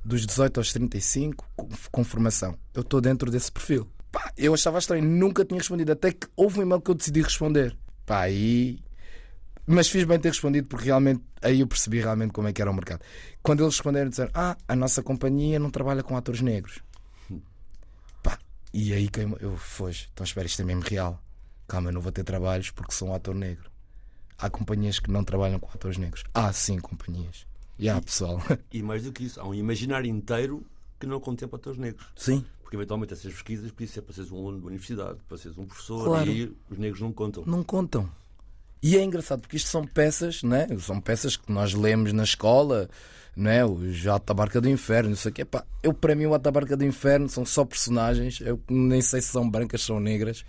[0.05, 2.57] dos 18 aos 35 com, com formação.
[2.75, 3.89] Eu estou dentro desse perfil.
[4.11, 7.23] Pá, eu achava estranho, nunca tinha respondido, até que houve um e-mail que eu decidi
[7.23, 7.77] responder.
[8.05, 8.79] Pá, aí
[9.67, 12.71] mas fiz bem ter respondido porque realmente aí eu percebi realmente como é que era
[12.71, 13.01] o mercado.
[13.43, 16.81] Quando eles responderam, disseram: Ah, a nossa companhia não trabalha com atores negros.
[18.73, 20.09] E aí que eu, foge.
[20.13, 21.23] Então espera, isto é mesmo real.
[21.69, 23.71] Calma, eu não vou ter trabalhos porque sou um ator negro.
[24.39, 26.25] Há companhias que não trabalham com atores negros.
[26.35, 27.47] Há sim companhias.
[27.79, 28.41] E há pessoal.
[28.73, 30.65] E mais do que isso, há um imaginário inteiro
[30.99, 32.05] que não contempla atores negros.
[32.17, 32.45] Sim.
[32.63, 35.67] Porque eventualmente essas pesquisas podiam ser para seres um aluno da universidade, para seres um
[35.67, 36.31] professor, Claro.
[36.31, 37.45] e aí os negros não contam.
[37.47, 38.09] Não contam.
[38.83, 40.67] E é engraçado porque isto são peças, né?
[40.81, 42.89] São peças que nós lemos na escola,
[43.37, 43.65] né?
[43.65, 45.45] O Jato da Barca do Inferno, não sei o quê.
[45.45, 48.41] Pá, eu, para mim, o Jato da Barca do Inferno são só personagens.
[48.41, 50.45] Eu nem sei se são brancas, são negras.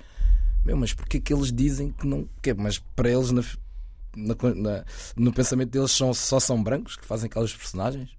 [0.65, 2.28] Meu, mas porquê que eles dizem que não.
[2.41, 2.54] Quê?
[2.56, 3.43] Mas para eles, na,
[4.15, 8.10] na- na- no pensamento deles, são, só são brancos que fazem aquelas personagens?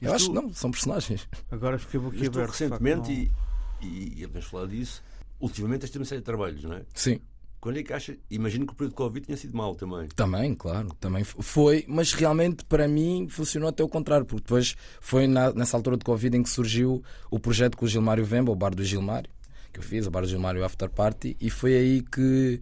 [0.00, 1.28] Eu acho que não, são personagens.
[1.50, 2.50] Agora fiquei boquiaberto.
[2.52, 5.02] recentemente, não- e, e, e vamos falar disso,
[5.40, 6.82] ultimamente tens tido uma série de trabalhos, não é?
[6.92, 7.20] Sim.
[7.64, 8.16] Quando é que achas?
[8.30, 10.06] Imagino que o período de Covid tinha sido mau também.
[10.14, 15.26] Também, claro, também foi, mas realmente para mim funcionou até o contrário, porque depois foi
[15.26, 18.54] na- nessa altura de Covid em que surgiu o projeto com o Gilmário Vemba, o
[18.54, 19.30] Bar do Gilmário,
[19.72, 22.60] que eu fiz, o Bar do Gilmário After Party, e foi aí que,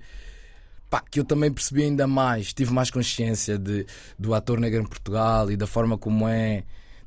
[0.88, 3.84] pá, que eu também percebi ainda mais, tive mais consciência de,
[4.16, 6.62] do ator negro em Portugal e da forma como é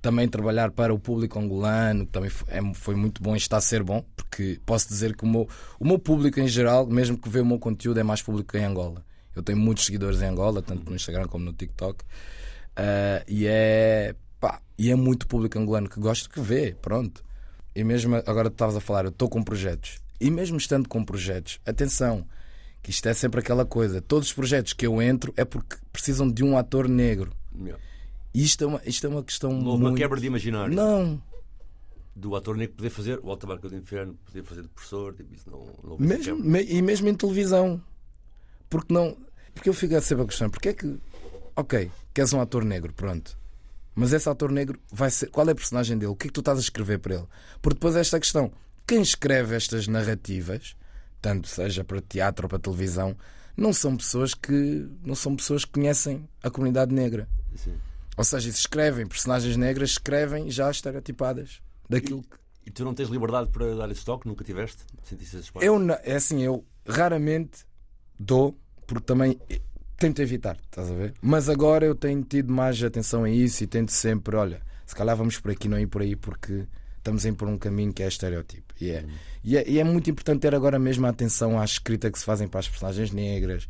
[0.05, 3.61] também trabalhar para o público angolano, também foi, é- foi muito bom e está a
[3.61, 7.27] ser bom, porque posso dizer que o meu, o meu público em geral, mesmo que
[7.27, 9.03] vê o meu conteúdo, é mais público em Angola.
[9.35, 12.03] Eu tenho muitos seguidores em Angola, tanto no Instagram como no TikTok,
[12.75, 17.23] Ah, e é pá, e é muito público angolano que gosta que vê, pronto.
[17.75, 21.03] E mesmo agora tu estavas a falar, eu estou com projetos, e mesmo estando com
[21.03, 22.27] projetos, atenção,
[22.83, 26.29] que isto é sempre aquela coisa, todos os projetos que eu entro é porque precisam
[26.29, 27.31] de um ator negro.
[27.57, 27.81] Yeah.
[28.35, 29.97] E isto é uma, isto é uma questão Não houve uma muito...
[29.97, 31.21] quebra de imaginário Não,
[32.15, 35.33] do ator negro poder fazer o Alta Barca do Inferno, poder fazer de professor, tipo,
[35.33, 37.81] isso não, não mesmo, me- e mesmo em televisão.
[38.69, 39.17] Porque não.
[39.53, 40.97] Porque eu fico a sempre a questão, porque é que.
[41.55, 43.37] Ok, queres um ator negro, pronto.
[43.93, 45.27] Mas esse ator negro vai ser.
[45.29, 46.11] Qual é a personagem dele?
[46.11, 47.25] O que é que tu estás a escrever para ele?
[47.61, 48.51] Porque depois esta questão.
[48.85, 50.75] Quem escreve estas narrativas,
[51.21, 53.15] tanto seja para teatro ou para televisão,
[53.55, 54.87] não são pessoas que.
[55.05, 57.27] não são pessoas que conhecem a comunidade negra.
[57.55, 57.73] Sim.
[58.17, 61.61] Ou seja, se escrevem personagens negras, escrevem já estereotipadas.
[61.89, 64.27] Daquilo que E tu não tens liberdade para dar esse toque?
[64.27, 64.83] Nunca tiveste?
[65.03, 65.65] Sentiste esse espaço?
[65.65, 67.65] Eu, é assim, eu raramente
[68.19, 69.39] dou, porque também
[69.97, 71.13] tento evitar, estás a ver?
[71.21, 75.15] Mas agora eu tenho tido mais atenção a isso e tento sempre, olha, se calhar
[75.15, 78.07] vamos por aqui, não ir por aí, porque estamos ir por um caminho que é
[78.07, 78.73] estereotipo.
[78.79, 79.05] E é,
[79.43, 82.25] e é, e é muito importante ter agora mesmo a atenção à escrita que se
[82.25, 83.67] fazem para as personagens negras,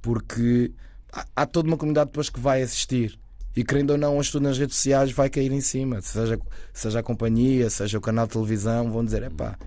[0.00, 0.72] porque
[1.12, 3.18] há, há toda uma comunidade depois que vai assistir.
[3.54, 6.00] E querendo ou não, hoje tudo nas redes sociais vai cair em cima.
[6.00, 6.40] Seja,
[6.72, 9.58] seja a companhia, seja o canal de televisão, vão dizer: epá,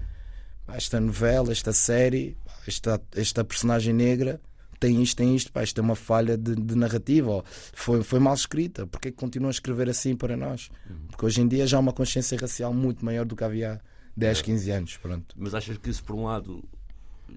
[0.69, 4.41] esta novela, esta série, esta, esta personagem negra
[4.79, 8.19] tem isto, tem isto, pá, isto é uma falha de, de narrativa, ou foi, foi
[8.19, 10.69] mal escrita, porque é que continuam a escrever assim para nós?
[11.07, 13.79] Porque hoje em dia já há uma consciência racial muito maior do que havia há
[14.15, 14.97] 10, 15 anos.
[14.97, 15.35] Pronto.
[15.37, 16.63] Mas achas que isso, por um lado,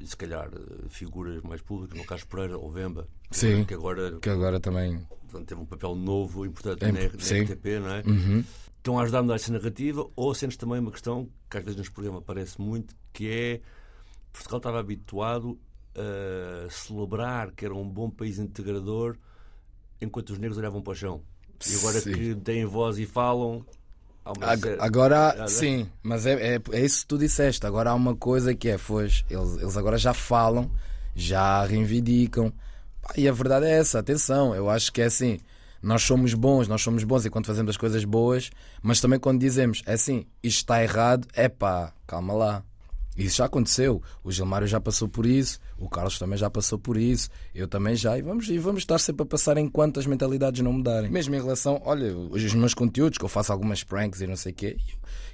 [0.07, 3.65] se calhar eh, figuras mais públicas, no caso Pereira ou Vemba, Sim.
[3.65, 4.99] que agora Que agora também.
[5.23, 7.43] portanto, teve um papel novo, importante É, na, na sim.
[7.43, 8.03] RTP, não é?
[8.07, 8.45] Uhum.
[8.77, 11.77] Estão a ajudar a mudar essa narrativa ou sentes também uma questão que às vezes
[11.79, 13.61] nos programas aparece muito, que é
[14.33, 15.59] Portugal estava habituado
[15.95, 19.17] a celebrar que era um bom país integrador
[20.01, 21.23] enquanto os negros olhavam para o chão.
[21.69, 22.13] E agora Sim.
[22.13, 23.67] que têm voz e falam,
[24.81, 27.67] Agora, sim, mas é, é, é isso que tu disseste.
[27.67, 30.71] Agora há uma coisa que é, pois, eles, eles agora já falam,
[31.15, 32.53] já reivindicam.
[33.17, 35.39] E a verdade é essa, atenção, eu acho que é assim.
[35.83, 38.51] Nós somos bons, nós somos bons enquanto fazemos as coisas boas,
[38.83, 42.63] mas também quando dizemos, é assim, isto está errado, é pá, calma lá.
[43.19, 44.01] Isso já aconteceu.
[44.23, 47.97] O Gilmário já passou por isso, o Carlos também já passou por isso, eu também
[47.97, 51.11] já, e vamos, e vamos estar sempre a passar enquanto as mentalidades não mudarem.
[51.11, 54.53] Mesmo em relação, olha, os meus conteúdos, que eu faço algumas pranks e não sei
[54.53, 54.77] o quê,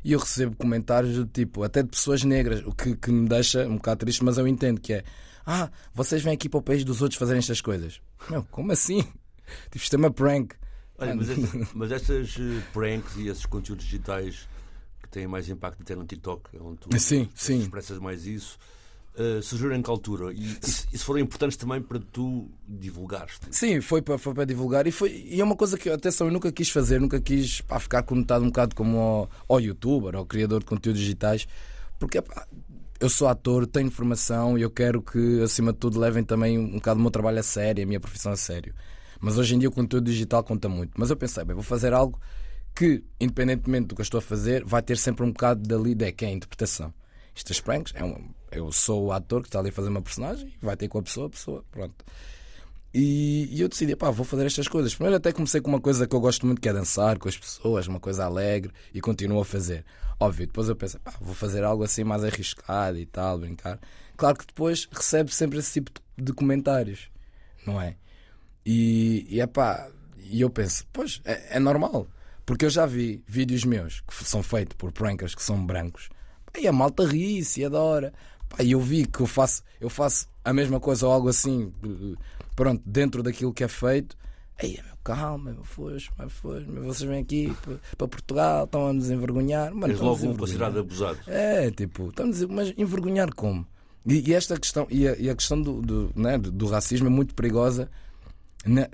[0.02, 3.66] e eu, recebo comentários do tipo, até de pessoas negras, o que, que me deixa
[3.68, 5.04] um bocado triste, mas eu entendo que é,
[5.46, 8.00] ah, vocês vêm aqui para o país dos outros fazerem estas coisas.
[8.30, 9.02] Meu, como assim?
[9.70, 10.54] Tipo, isto é uma prank.
[10.98, 14.48] Olha, mas, esta- mas eh, pranks e esses conteúdos digitais
[15.14, 17.60] têm mais impacto até no TikTok, é onde tu Sim, sim.
[17.60, 18.58] expressas mais isso,
[19.16, 20.32] eh, surgiram em que altura?
[20.32, 23.38] E, se- se foram importantes também para tu divulgares?
[23.50, 26.32] Sim, foi para, foi para divulgar e, foi, e é uma coisa que, atenção, eu
[26.32, 30.26] nunca quis fazer, nunca quis pá, ficar conectado um bocado como ao, ao youtuber, ao
[30.26, 31.46] criador de conteúdos digitais,
[31.98, 32.46] porque pá,
[33.00, 36.72] eu sou ator, tenho formação e eu quero que, acima de tudo, levem também um
[36.74, 38.74] bocado o meu trabalho a sério, a minha profissão a sério.
[39.20, 40.92] Mas hoje em dia o conteúdo digital conta muito.
[40.96, 42.18] Mas eu pensei, bem, vou fazer algo
[42.74, 46.10] que, independentemente do que eu estou a fazer, vai ter sempre um bocado dali de
[46.12, 46.92] que é a interpretação.
[47.34, 50.52] Estas pranks, é um, eu sou o ator que está ali a fazer uma personagem,
[50.60, 52.04] vai ter com a pessoa, a pessoa, pronto.
[52.92, 54.94] E, e eu decidi, pá, vou fazer estas coisas.
[54.94, 57.36] Primeiro até comecei com uma coisa que eu gosto muito, que é dançar com as
[57.36, 59.84] pessoas, uma coisa alegre, e continuo a fazer.
[60.18, 63.80] Óbvio, depois eu penso, pá, vou fazer algo assim mais arriscado e tal, brincar.
[64.16, 67.10] Claro que depois recebe sempre esse tipo de comentários,
[67.66, 67.96] não é?
[68.64, 72.06] E, e é pá, e eu penso, pois, é, é normal.
[72.46, 76.08] Porque eu já vi vídeos meus que são feitos por prankers que são brancos.
[76.58, 78.12] E a malta ri-se e adora.
[78.60, 81.72] E eu vi que eu faço, eu faço a mesma coisa ou algo assim,
[82.54, 84.16] pronto, dentro daquilo que é feito.
[84.62, 87.52] Aí, meu, calma, meu, foge, mas foge, meu, vocês vêm aqui
[87.98, 89.74] para Portugal, estão a nos envergonhar.
[89.74, 91.18] Mano, És logo um considerado abusado.
[91.26, 93.66] É, tipo, estamos a, mas envergonhar como?
[94.06, 97.08] E, e esta questão, e a, e a questão do, do, né, do, do racismo
[97.08, 97.90] é muito perigosa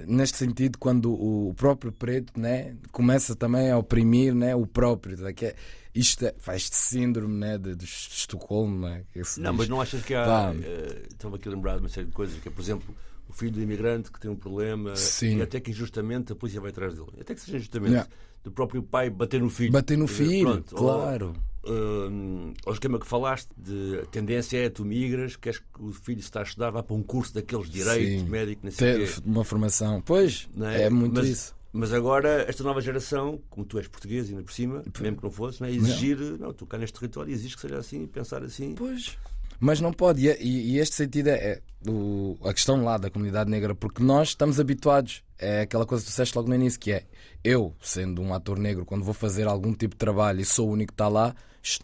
[0.07, 5.17] neste sentido, quando o próprio preto né, começa também a oprimir né, o próprio.
[5.17, 5.55] Tá, que é,
[5.95, 8.89] isto é, faz este síndrome né, de, de Estocolmo.
[8.89, 9.05] Né,
[9.39, 10.53] não, mas não achas que há.
[10.53, 12.95] Uh, Estava aqui a lembrar de uma série de coisas, que é, por exemplo,
[13.29, 15.39] o filho do imigrante que tem um problema Sim.
[15.39, 17.13] e até que injustamente a polícia vai atrás dele.
[17.21, 17.93] Até que seja injustamente.
[17.93, 18.11] Yeah.
[18.43, 19.73] Do próprio pai bater no filho.
[19.73, 21.35] Bater no filho, Pronto, claro.
[21.63, 25.93] Ou, uh, ao esquema que falaste, de a tendência é tu migras, queres que o
[25.93, 28.29] filho está a estudar, vá para um curso daqueles direitos, Sim.
[28.29, 30.01] médico, não sei Ter uma formação.
[30.01, 30.85] Pois, é?
[30.85, 30.91] é?
[30.91, 31.55] muito mas, isso.
[31.73, 35.23] Mas agora, esta nova geração, como tu és português e ainda por cima, mesmo que
[35.23, 35.73] não fosse, não é?
[35.73, 36.39] exigir, não.
[36.39, 38.75] não, tu cá neste território exige que seja assim, pensar assim.
[38.75, 39.17] Pois.
[39.61, 43.51] Mas não pode, e, e este sentido é, é o, a questão lá da comunidade
[43.51, 46.93] negra, porque nós estamos habituados, é aquela coisa que tu disseste logo no início, que
[46.93, 47.05] é
[47.45, 50.73] eu, sendo um ator negro, quando vou fazer algum tipo de trabalho e sou o
[50.73, 51.35] único que está lá,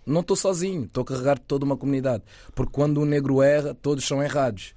[0.07, 2.25] não estou sozinho, estou a carregar toda uma comunidade.
[2.55, 4.75] Porque quando um negro erra, todos são errados.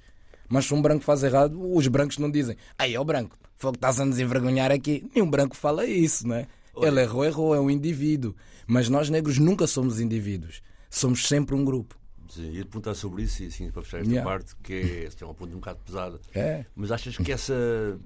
[0.48, 3.72] Mas se um branco faz errado, os brancos não dizem, aí é o branco, foi
[3.72, 5.08] que estás a nos envergonhar aqui.
[5.14, 6.46] Nenhum branco fala isso, né?
[6.76, 8.34] Ele errou, errou, é um indivíduo.
[8.66, 11.99] Mas nós negros nunca somos indivíduos, somos sempre um grupo.
[12.30, 14.30] Sim, ia te perguntar sobre isso, e assim, para fechar esta yeah.
[14.30, 16.20] parte, que é, é uma ponta um bocado pesada.
[16.32, 16.64] É.
[16.76, 17.98] Mas achas que essa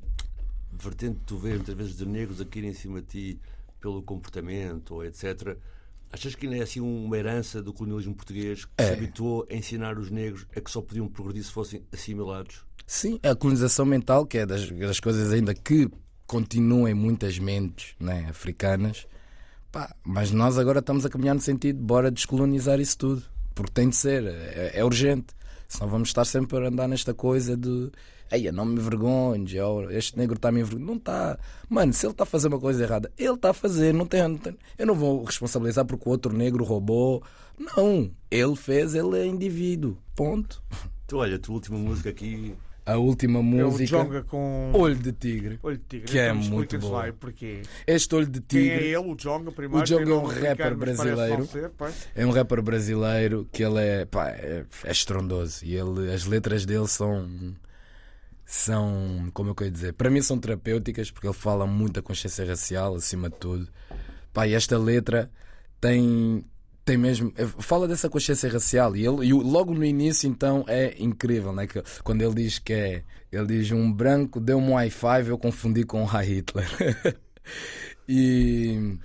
[0.72, 3.40] vertente que tu vês muitas vezes de negros aqui em cima de ti
[3.80, 5.56] pelo comportamento, ou etc.,
[6.10, 8.86] achas que ainda é assim uma herança do colonialismo português que é.
[8.86, 12.64] se habituou a ensinar os negros a que só podiam progredir se fossem assimilados?
[12.86, 15.88] Sim, a colonização mental, que é das, das coisas ainda que
[16.26, 19.06] continuam em muitas mentes né, africanas.
[19.70, 23.88] Pá, mas nós agora estamos a caminhar no sentido, bora descolonizar isso tudo porque tem
[23.88, 25.34] de ser, é, é urgente.
[25.68, 27.90] Senão vamos estar sempre a andar nesta coisa de
[28.30, 29.54] Eia, não me envergonhes,
[29.90, 30.86] este negro está a me envergonhar.
[30.88, 31.38] Não está.
[31.68, 33.92] Mano, se ele está a fazer uma coisa errada, ele está a fazer.
[33.92, 37.22] Não tem, não tem, eu não vou responsabilizar porque o outro negro roubou.
[37.58, 38.10] Não.
[38.30, 39.96] Ele fez, ele é indivíduo.
[40.16, 40.62] Ponto.
[41.06, 42.54] Tu olha, a tua última música aqui
[42.86, 43.96] a última música.
[43.96, 44.70] É o Jonga com.
[44.74, 45.58] Olho de Tigre.
[45.62, 46.06] Olho de Tigre.
[46.06, 47.00] Que é então, muito bom.
[47.18, 47.62] Porque...
[47.86, 48.68] Este Olho de Tigre.
[48.68, 49.82] Quem é ele, o Jonga, primeiro?
[49.82, 51.46] O Jonga é um rapper brasileiro.
[51.46, 51.72] Ser,
[52.14, 55.64] é um rapper brasileiro que ele é, pá, é, é estrondoso.
[55.64, 57.54] E ele, as letras dele são.
[58.46, 62.44] São, como eu quero dizer, para mim são terapêuticas porque ele fala muito da consciência
[62.44, 63.68] racial acima de tudo.
[64.34, 65.30] Pá, e esta letra
[65.80, 66.44] tem,
[66.84, 67.32] tem mesmo.
[67.36, 71.66] Eh, fala dessa consciência racial e, ele, e logo no início, então, é incrível, né?
[71.66, 73.02] Que, quando ele diz que é.
[73.32, 76.68] Ele diz: Um branco deu um Wi-Fi, eu confundi com o High Hitler.
[78.08, 78.98] e.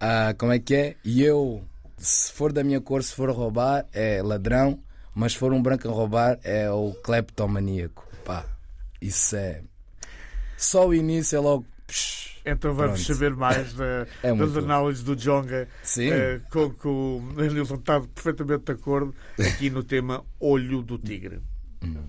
[0.00, 0.96] Ah, como é que é?
[1.04, 1.64] E eu,
[1.98, 4.78] se for da minha cor, se for roubar, é ladrão,
[5.14, 8.06] mas se for um branco a roubar, é o cleptomaníaco.
[8.24, 8.44] Pá,
[9.00, 9.62] isso é.
[10.56, 11.66] Só o início é logo.
[12.46, 13.14] Então vamos Pronto.
[13.14, 18.64] saber mais da, é das análises do Jonga uh, com que o Nilson está perfeitamente
[18.64, 21.40] de acordo aqui no tema Olho do Tigre.
[21.82, 22.04] Hum.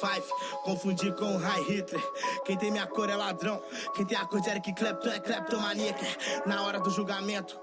[0.00, 0.26] Five,
[0.64, 2.02] confundi com high Hitler.
[2.44, 3.62] Quem tem minha cor é ladrão,
[3.94, 6.06] quem tem a cor de Eric Clapton é kleptomaníaca.
[6.46, 7.60] Na hora do julgamento.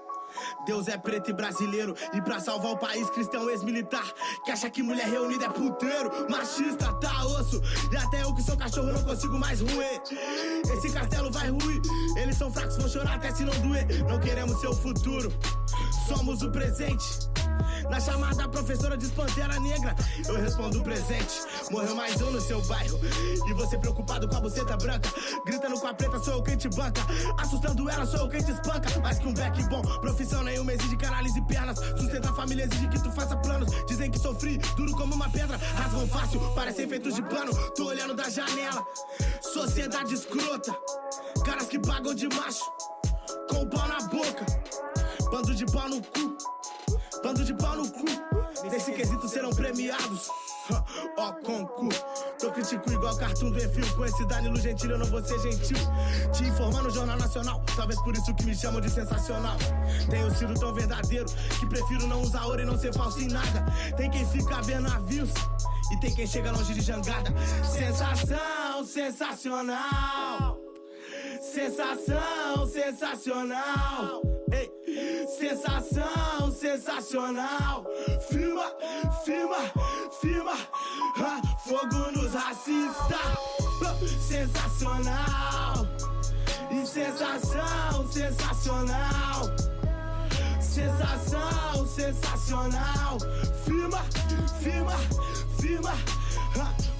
[0.66, 1.96] Deus é preto e brasileiro.
[2.12, 4.04] E pra salvar o país cristão ex-militar.
[4.44, 7.60] Que acha que mulher reunida é puteiro Machista, tá osso.
[7.90, 10.02] E até eu que sou cachorro não consigo mais ruir
[10.76, 11.80] Esse castelo vai ruir.
[12.16, 13.86] Eles são fracos, vão chorar até se não doer.
[14.08, 15.32] Não queremos seu futuro.
[16.06, 17.28] Somos o presente
[17.88, 19.94] na chamada, professora diz Pantera Negra.
[20.26, 21.42] Eu respondo presente.
[21.70, 22.98] Morreu mais um no seu bairro.
[23.48, 25.08] E você preocupado com a buceta branca.
[25.44, 27.00] Gritando com a preta, sou eu quem te banca.
[27.38, 28.98] Assustando ela, sou eu quem te espanca.
[29.00, 31.78] Mais que um back bom, profissão nenhuma exige que analise pernas.
[31.78, 33.68] Sustenta a família, exige que tu faça planos.
[33.86, 35.56] Dizem que sofri, duro como uma pedra.
[35.56, 37.52] Rasgam fácil, parecem feitos de pano.
[37.74, 38.86] Tô olhando da janela.
[39.40, 40.76] Sociedade escrota.
[41.44, 42.64] Caras que pagam de macho.
[43.48, 44.46] Com o pau na boca.
[45.30, 46.57] Bando de pau no cu.
[47.22, 48.04] Bando de pau no cu.
[48.70, 50.28] Nesse quesito serão premiados.
[51.16, 52.04] Ó, oh, concurso.
[52.38, 53.96] Tô critico igual cartoon do Enfio.
[53.96, 55.78] Com esse Danilo Gentil eu não vou ser gentil.
[56.32, 57.62] Te informar no Jornal Nacional.
[57.76, 59.56] Talvez por isso que me chamam de sensacional.
[60.10, 61.26] Tenho sido tão verdadeiro
[61.58, 63.64] que prefiro não usar ouro e não ser falso em nada.
[63.96, 65.30] Tem quem fica vendo navios
[65.92, 67.32] e tem quem chega longe de jangada.
[67.64, 70.58] Sensação sensacional.
[71.40, 74.37] Sensação sensacional.
[75.36, 77.84] Sensação sensacional.
[78.30, 78.72] Firma,
[79.24, 79.56] firma,
[80.20, 80.52] firma.
[81.18, 83.18] Ah, fogo nos racistas.
[83.84, 85.86] Ah, sensacional.
[86.70, 89.42] E sensação sensacional.
[90.60, 93.18] Sensação sensacional.
[93.64, 94.02] Firma,
[94.62, 94.96] firma,
[95.60, 95.92] firma.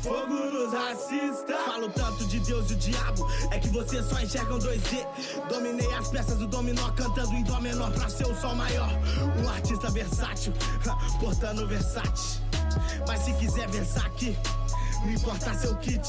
[0.03, 1.57] Fogo nos racistas.
[1.67, 3.27] Falo tanto de Deus e o diabo.
[3.51, 5.07] É que vocês só enxergam 2D.
[5.49, 8.91] Dominei as peças do dominó, cantando em dó menor pra ser o sol maior.
[9.43, 10.53] Um artista versátil,
[11.21, 12.41] portando versátil.
[13.07, 14.37] Mas se quiser versar aqui,
[15.05, 16.07] não importa seu kit.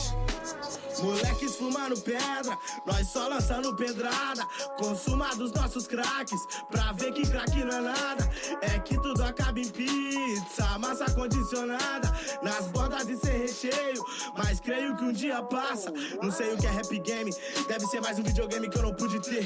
[1.02, 4.46] Moleques fumando pedra, nós só lançando pedrada.
[4.78, 6.40] Consuma dos nossos craques,
[6.70, 8.30] pra ver que craque não é nada.
[8.62, 12.10] É que tudo acaba em pizza, massa condicionada.
[12.42, 14.04] Nas bordas e sem recheio,
[14.38, 15.92] mas creio que um dia passa.
[16.22, 17.34] Não sei o que é rap game,
[17.68, 19.46] deve ser mais um videogame que eu não pude ter.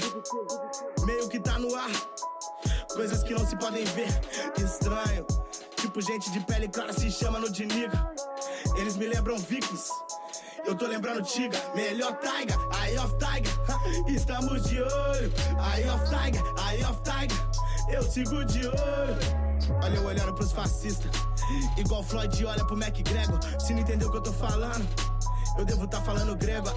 [1.06, 1.92] Meio que tá no ar,
[2.94, 4.10] coisas que não se podem ver.
[4.58, 5.26] Estranho,
[5.84, 8.10] tipo gente de pele clara se chama no de nigga.
[8.78, 9.90] Eles me lembram vikings.
[10.66, 14.08] Eu tô lembrando Tiga, melhor Tiger, Eye of Tiger.
[14.08, 15.34] Estamos de olho,
[15.76, 17.94] Eye of Tiger, Eye of Tiger.
[17.94, 19.44] Eu sigo de olho.
[19.84, 21.12] Olha eu olhando pros fascistas,
[21.78, 23.40] igual Floyd olha pro McGregor.
[23.60, 24.88] Se não entendeu o que eu tô falando,
[25.58, 26.68] eu devo tá falando grego.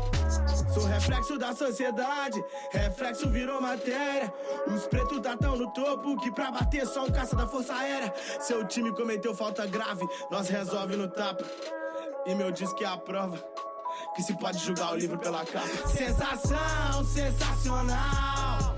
[0.73, 4.33] Sou reflexo da sociedade, reflexo virou matéria.
[4.67, 8.13] Os pretos tá tão no topo que pra bater só um caça da força aérea.
[8.41, 11.45] Seu time cometeu falta grave, nós resolve no tapa.
[12.27, 13.39] E meu disco é a prova
[14.15, 15.89] que se pode julgar o livro pela capa.
[15.89, 18.77] Sensação sensacional.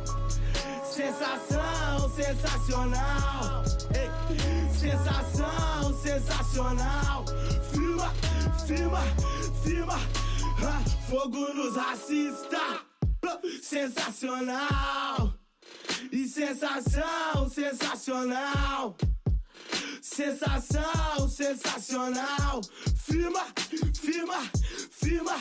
[0.84, 3.64] Sensação sensacional.
[3.94, 4.11] Ei,
[4.78, 7.24] sensação sensacional.
[8.69, 9.01] Firma,
[9.64, 9.99] firma, firma.
[10.62, 12.61] Ah, fogo nos racistas.
[13.25, 15.33] Ah, Sensacional.
[16.12, 18.95] E sensação sensacional.
[20.03, 22.61] Sensação sensacional.
[22.95, 23.41] Firma,
[23.95, 24.41] firma,
[24.91, 25.37] firma.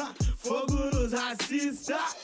[0.00, 2.16] Ah, Fogo nos racistas.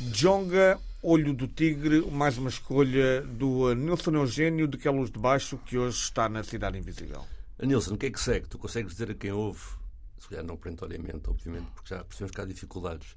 [0.00, 5.18] Jonga, Olho do Tigre, mais uma escolha do Nilson Eugênio de Que é Luz de
[5.18, 7.24] Baixo, que hoje está na Cidade Invisível.
[7.60, 8.46] Nilson, o que é que segue?
[8.46, 9.79] Tu consegues dizer a quem ouve?
[10.20, 13.16] Se calhar não perentoriamente, obviamente, porque já percebemos que há dificuldades.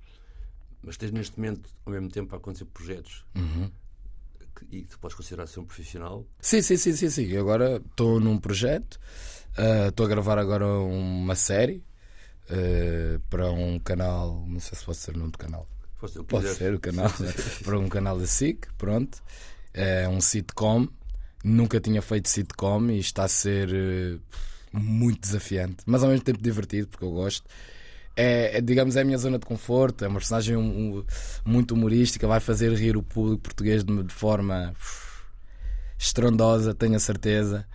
[0.81, 3.25] Mas tens neste momento, ao mesmo tempo, a acontecer projetos
[4.55, 6.25] que, e que tu podes considerar ser um profissional.
[6.39, 7.25] Sim, sim, sim, sim, sim.
[7.27, 8.99] Eu agora estou num projeto,
[9.57, 11.83] ah, estou a gravar agora uma série
[12.49, 15.67] ah, para um canal, não sei se pode ser o nome do canal.
[15.95, 16.57] Foste eu Pode quiser.
[16.57, 17.09] ser o canal,
[17.63, 19.21] para um canal da SIC, pronto.
[19.73, 20.87] É um sitcom.
[21.45, 24.19] Nunca tinha feito sitcom e está a ser eh,
[24.73, 27.45] muito desafiante, mas ao mesmo tempo divertido, porque eu gosto.
[28.15, 30.03] É, é, digamos, é a minha zona de conforto.
[30.05, 31.05] É uma personagem um- um-
[31.45, 34.73] muito humorística, vai fazer rir o público português de, de forma
[35.97, 37.65] estrondosa, tenho a certeza.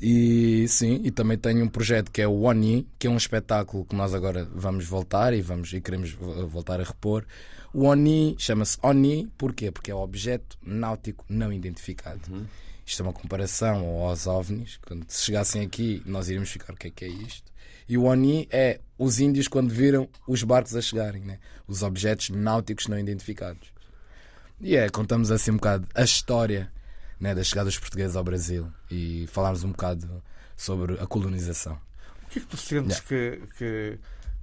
[0.00, 3.84] E sim, e também tenho um projeto que é o Oni, que é um espetáculo
[3.84, 7.24] que nós agora vamos voltar e vamos e queremos vo- voltar a repor.
[7.74, 9.72] O Oni chama-se Oni, porquê?
[9.72, 12.20] Porque é o objeto náutico não identificado.
[12.88, 14.78] Isto é uma comparação aos OVNIs.
[14.86, 17.52] Quando se chegassem aqui, nós iríamos ficar: o que é que é isto?
[17.86, 21.38] E o Oni é os índios quando viram os barcos a chegarem, né?
[21.66, 23.68] os objetos náuticos não identificados.
[24.58, 26.72] E é, contamos assim um bocado a história
[27.20, 30.22] né, da chegada dos portugueses ao Brasil e falarmos um bocado
[30.56, 31.78] sobre a colonização.
[32.24, 33.98] O que é que tu sentes que, que,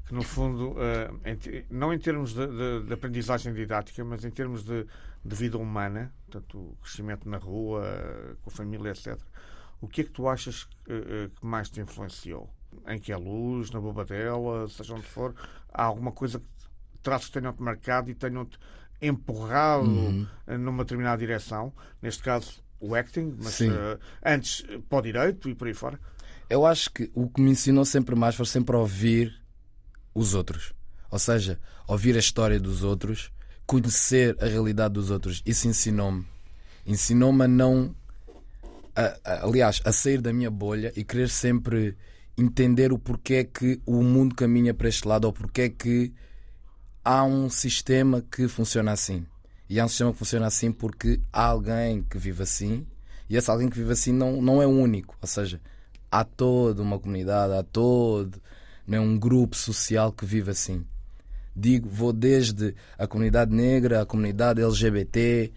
[0.05, 4.63] que, no fundo, eh, não em termos de, de- de aprendizagem didática, mas em termos
[4.63, 4.85] de,
[5.23, 9.17] de vida humana, portanto, o crescimento na rua, eh, com a família, etc.,
[9.81, 12.49] o que é que tu achas eh, eh, que mais te influenciou?
[12.87, 15.33] Em que é luz, na bobadela, seja onde for,
[15.73, 16.45] há alguma coisa que
[17.01, 18.57] traços que tenham-te marcado e tenham-te
[19.01, 20.27] empurrado Uhum.
[20.47, 21.73] eh, numa determinada direção?
[22.01, 25.99] Neste caso, o acting, mas eh, antes eh, para o direito e por aí fora.
[26.49, 29.33] Eu acho que o que me ensinou sempre mais foi sempre ouvir
[30.15, 30.73] os outros.
[31.11, 33.31] Ou seja, ouvir a história dos outros,
[33.65, 35.43] conhecer a realidade dos outros.
[35.45, 36.25] Isso ensinou-me.
[36.85, 37.93] Ensinou-me a não.
[38.97, 41.97] a- a- aliás, a sair da minha bolha e querer sempre
[42.37, 46.13] entender o porquê que o mundo caminha para este lado ou porquê que
[47.03, 49.25] há um sistema que funciona assim.
[49.69, 52.87] E há um sistema que funciona assim porque há alguém que vive assim
[53.29, 55.17] e esse alguém que vive assim não, não é o único.
[55.21, 55.59] Ou seja,
[56.09, 58.41] há toda uma comunidade, há todo
[58.87, 60.85] não é um grupo social que vive assim.
[61.55, 65.51] Digo, vou desde a comunidade negra, a comunidade LGBT,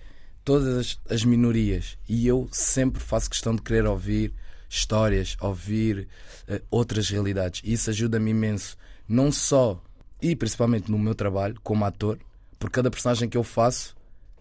[0.44, 1.98] todas as minorias.
[2.08, 4.32] E eu sempre faço questão de querer ouvir
[4.68, 6.08] histórias, ouvir
[6.48, 7.62] uh, outras realidades.
[7.64, 8.76] E isso ajuda-me imenso,
[9.08, 9.82] não só
[10.20, 12.18] e principalmente no meu trabalho como ator,
[12.58, 13.96] por cada personagem que eu faço,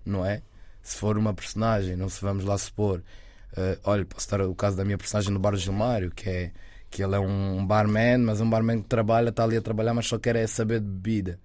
[0.06, 0.42] não é?
[0.82, 3.04] Se for uma personagem, não se vamos lá supor.
[3.54, 6.52] Uh, olha, posso dar o caso da minha personagem no Bar Gilmário, que é
[6.98, 10.08] que ele é um barman, mas um barman que trabalha, está ali a trabalhar, mas
[10.08, 11.39] só quer é saber de bebida.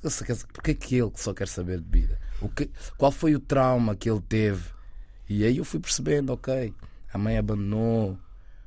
[0.00, 0.22] Mas
[0.52, 2.16] porquê, que ele só quer saber de bebida?
[2.40, 4.62] O que, qual foi o trauma que ele teve?
[5.28, 6.72] E aí eu fui percebendo, ok,
[7.12, 8.16] a mãe abandonou,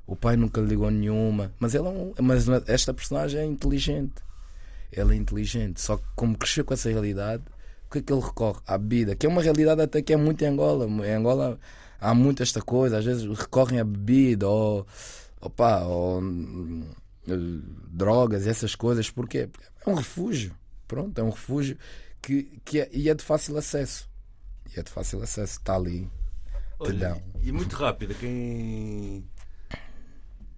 [0.06, 4.16] o pai nunca lhe ligou nenhuma, mas, ele é um, mas esta personagem é inteligente.
[4.92, 7.44] Ele é inteligente, só que como cresceu com essa realidade,
[7.88, 8.60] o que é que ele recorre?
[8.68, 10.86] À bebida, que é uma realidade até que é muito em Angola.
[10.86, 11.58] Em Angola
[11.98, 14.86] há muito esta coisa, às vezes recorrem à bebida ou,
[15.42, 16.96] opa, ou uh,
[17.90, 19.50] drogas, essas coisas, porque
[19.86, 20.56] é um refúgio.
[20.88, 21.78] Pronto, é um refúgio
[22.22, 24.10] que, que é, e é de fácil acesso.
[24.76, 26.10] E é de fácil acesso, está ali.
[26.80, 29.26] Olha, e, e muito rápido, quem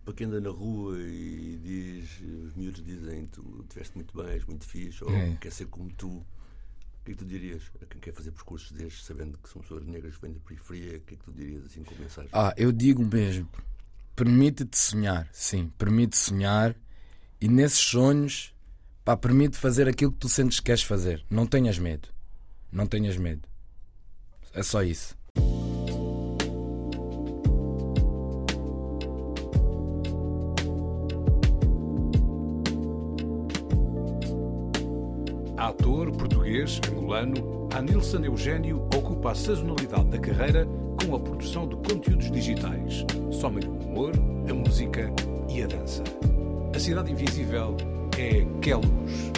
[0.04, 4.46] para quem anda na rua e diz, os miúdos dizem tu tiveste muito bem, és
[4.46, 5.36] muito fixe, ou é.
[5.40, 6.26] quer ser como tu, o
[7.06, 9.86] que é que tu dirias a quem quer fazer percursos destes, sabendo que são pessoas
[9.86, 12.30] negras que vêm da periferia, o que é que tu dirias assim como mensagem?
[12.34, 13.48] Ah, eu digo mesmo,
[14.16, 16.76] permite-te sonhar, sim, permite sonhar
[17.40, 18.54] e nesses sonhos,
[19.04, 21.24] pá, permite fazer aquilo que tu sentes que queres fazer.
[21.30, 22.10] Não tenhas medo,
[22.72, 23.48] não tenhas medo.
[24.54, 25.16] É só isso.
[35.58, 40.68] Ator português, angolano, Anilson Eugênio ocupa a sazonalidade da carreira
[41.12, 43.06] com a produção de conteúdos digitais.
[43.32, 44.14] Soma-lhe o humor,
[44.50, 45.12] a música
[45.50, 46.04] e a dança.
[46.74, 47.76] A Cidade Invisível
[48.18, 49.32] é Queluz.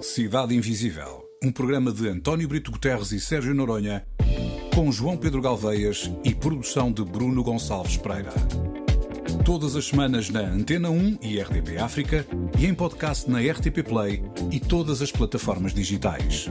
[0.00, 4.06] Cidade Invisível, um programa de António Brito Guterres e Sérgio Noronha,
[4.74, 8.32] com João Pedro Galveias e produção de Bruno Gonçalves Pereira
[9.46, 12.26] todas as semanas na Antena 1 e RTP África
[12.58, 14.20] e em podcast na RTP Play
[14.50, 16.48] e todas as plataformas digitais.